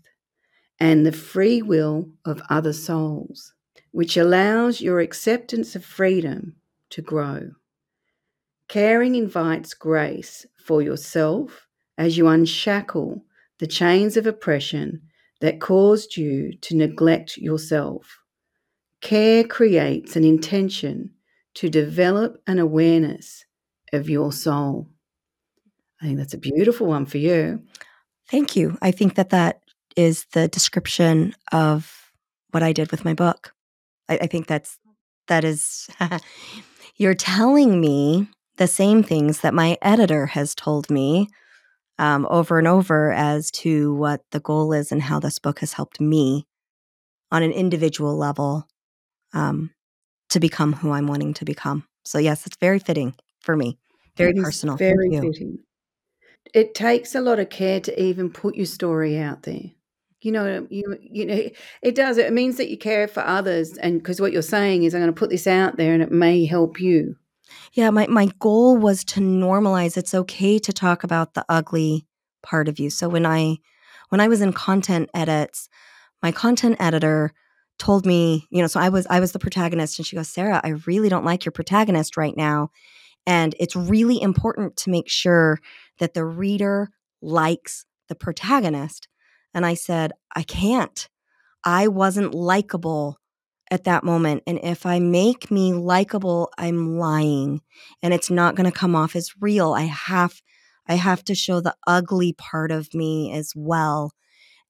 [0.80, 3.54] and the free will of other souls,
[3.92, 6.56] which allows your acceptance of freedom
[6.90, 7.52] to grow.
[8.68, 11.68] Caring invites grace for yourself
[11.98, 13.24] as you unshackle
[13.60, 15.02] the chains of oppression
[15.42, 18.20] that caused you to neglect yourself.
[19.02, 21.12] Care creates an intention
[21.56, 23.46] to develop an awareness
[23.92, 24.88] of your soul.
[26.02, 27.62] I think that's a beautiful one for you.
[28.30, 28.78] Thank you.
[28.82, 29.62] I think that that
[29.96, 32.12] is the description of
[32.52, 33.54] what I did with my book.
[34.12, 34.78] I, I think that's
[35.28, 35.90] that is
[36.98, 41.30] you're telling me the same things that my editor has told me
[41.98, 45.74] um, over and over as to what the goal is and how this book has
[45.74, 46.46] helped me
[47.32, 48.68] on an individual level
[49.34, 49.72] um,
[50.30, 51.86] to become who I'm wanting to become.
[52.04, 53.78] So yes, it's very fitting for me.
[54.18, 54.76] Very personal.
[54.76, 55.60] Very fitting.
[56.54, 59.72] It takes a lot of care to even put your story out there.
[60.22, 61.50] You know, you you know,
[61.82, 62.18] it does.
[62.18, 65.14] It means that you care for others, and because what you're saying is, I'm going
[65.14, 67.16] to put this out there, and it may help you.
[67.74, 69.98] Yeah, my my goal was to normalize.
[69.98, 72.06] It's okay to talk about the ugly
[72.44, 72.90] part of you.
[72.90, 73.58] So when I
[74.10, 75.70] when I was in content edits,
[76.22, 77.34] my content editor
[77.80, 80.62] told me, you know, so I was I was the protagonist and she goes, "Sarah,
[80.64, 82.70] I really don't like your protagonist right now."
[83.26, 85.60] And it's really important to make sure
[86.00, 86.90] that the reader
[87.22, 89.08] likes the protagonist.
[89.54, 91.08] And I said, I can't.
[91.64, 93.20] I wasn't likable
[93.70, 94.44] at that moment.
[94.46, 97.62] And if I make me likable, I'm lying
[98.04, 99.74] and it's not going to come off as real.
[99.74, 100.42] I have
[100.88, 104.12] I have to show the ugly part of me as well.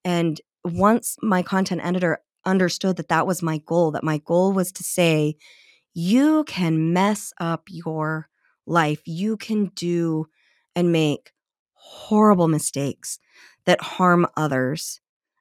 [0.04, 4.72] And once my content editor understood that that was my goal, that my goal was
[4.74, 5.36] to say,
[5.94, 8.28] you can mess up your
[8.68, 9.02] life.
[9.06, 10.28] You can do
[10.76, 11.32] and make
[11.74, 13.18] horrible mistakes
[13.66, 15.00] that harm others,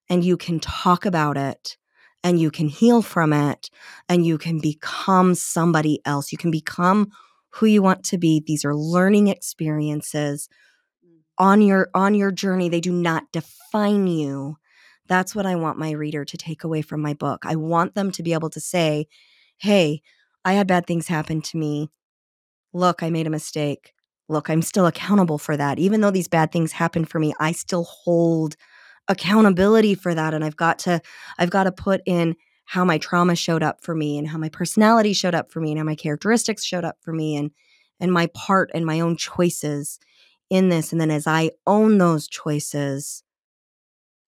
[0.09, 1.77] and you can talk about it
[2.23, 3.71] and you can heal from it
[4.09, 6.33] and you can become somebody else.
[6.33, 7.11] You can become
[7.51, 8.43] who you want to be.
[8.45, 10.49] These are learning experiences
[11.39, 12.69] on your on your journey.
[12.69, 14.57] They do not define you.
[15.07, 17.45] That's what I want my reader to take away from my book.
[17.45, 19.07] I want them to be able to say,
[19.59, 20.03] "Hey,
[20.45, 21.91] I had bad things happen to me.
[22.73, 23.93] Look, I made a mistake.
[24.31, 25.79] Look, I'm still accountable for that.
[25.79, 28.57] Even though these bad things happen for me, I still hold
[29.09, 31.01] accountability for that and I've got to
[31.37, 34.49] I've got to put in how my trauma showed up for me and how my
[34.49, 37.51] personality showed up for me and how my characteristics showed up for me and
[37.99, 39.99] and my part and my own choices
[40.49, 43.25] in this and then as I own those choices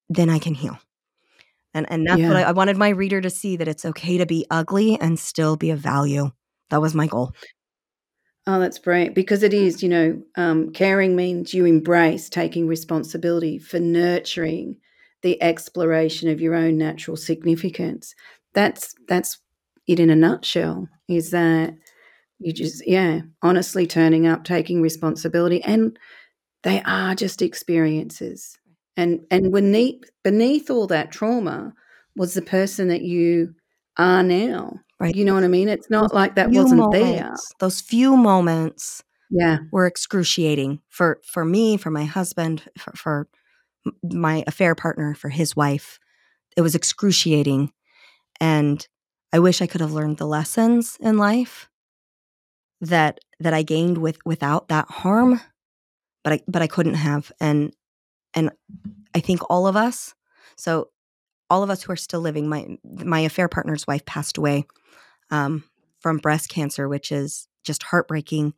[0.08, 0.78] then I can heal.
[1.74, 2.28] And and that's yeah.
[2.28, 5.16] what I, I wanted my reader to see that it's okay to be ugly and
[5.16, 6.32] still be of value.
[6.70, 7.34] That was my goal.
[8.46, 9.14] Oh, that's brilliant.
[9.14, 14.76] because it is, you know, um, caring means you embrace taking responsibility for nurturing
[15.22, 18.14] the exploration of your own natural significance.
[18.54, 19.38] That's that's
[19.86, 20.88] it in a nutshell.
[21.08, 21.74] Is that
[22.40, 25.98] you just yeah, honestly turning up, taking responsibility, and
[26.62, 28.56] they are just experiences.
[28.96, 31.72] And and beneath beneath all that trauma
[32.16, 33.54] was the person that you
[33.98, 34.80] are now.
[35.02, 35.16] Right.
[35.16, 35.68] You know what I mean?
[35.68, 37.34] It's not those like that wasn't moments, there.
[37.58, 43.28] Those few moments yeah were excruciating for for me, for my husband, for, for
[44.04, 45.98] my affair partner, for his wife.
[46.56, 47.72] It was excruciating
[48.40, 48.86] and
[49.32, 51.68] I wish I could have learned the lessons in life
[52.80, 55.40] that that I gained with without that harm,
[56.22, 57.74] but I but I couldn't have and
[58.34, 58.50] and
[59.16, 60.14] I think all of us
[60.56, 60.90] so
[61.52, 64.64] all of us who are still living my my affair partner's wife passed away
[65.30, 65.64] um,
[66.00, 68.54] from breast cancer, which is just heartbreaking.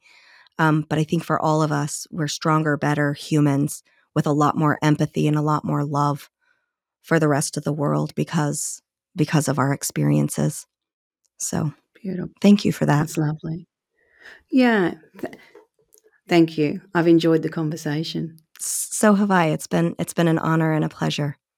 [0.61, 3.83] Um, but I think for all of us, we're stronger, better humans
[4.15, 6.31] with a lot more empathy and a lot more love
[7.03, 8.81] for the rest of the world because
[9.17, 10.65] because of our experiences.
[11.39, 12.31] So beautiful.
[12.41, 13.01] Thank you for that.
[13.01, 13.67] That's lovely.
[14.53, 14.95] Yeah.
[15.19, 15.35] Th-
[16.29, 16.81] thank you.
[16.95, 18.39] I've enjoyed the conversation.
[18.61, 19.47] So have I.
[19.47, 21.37] It's been it's been an honor and a pleasure.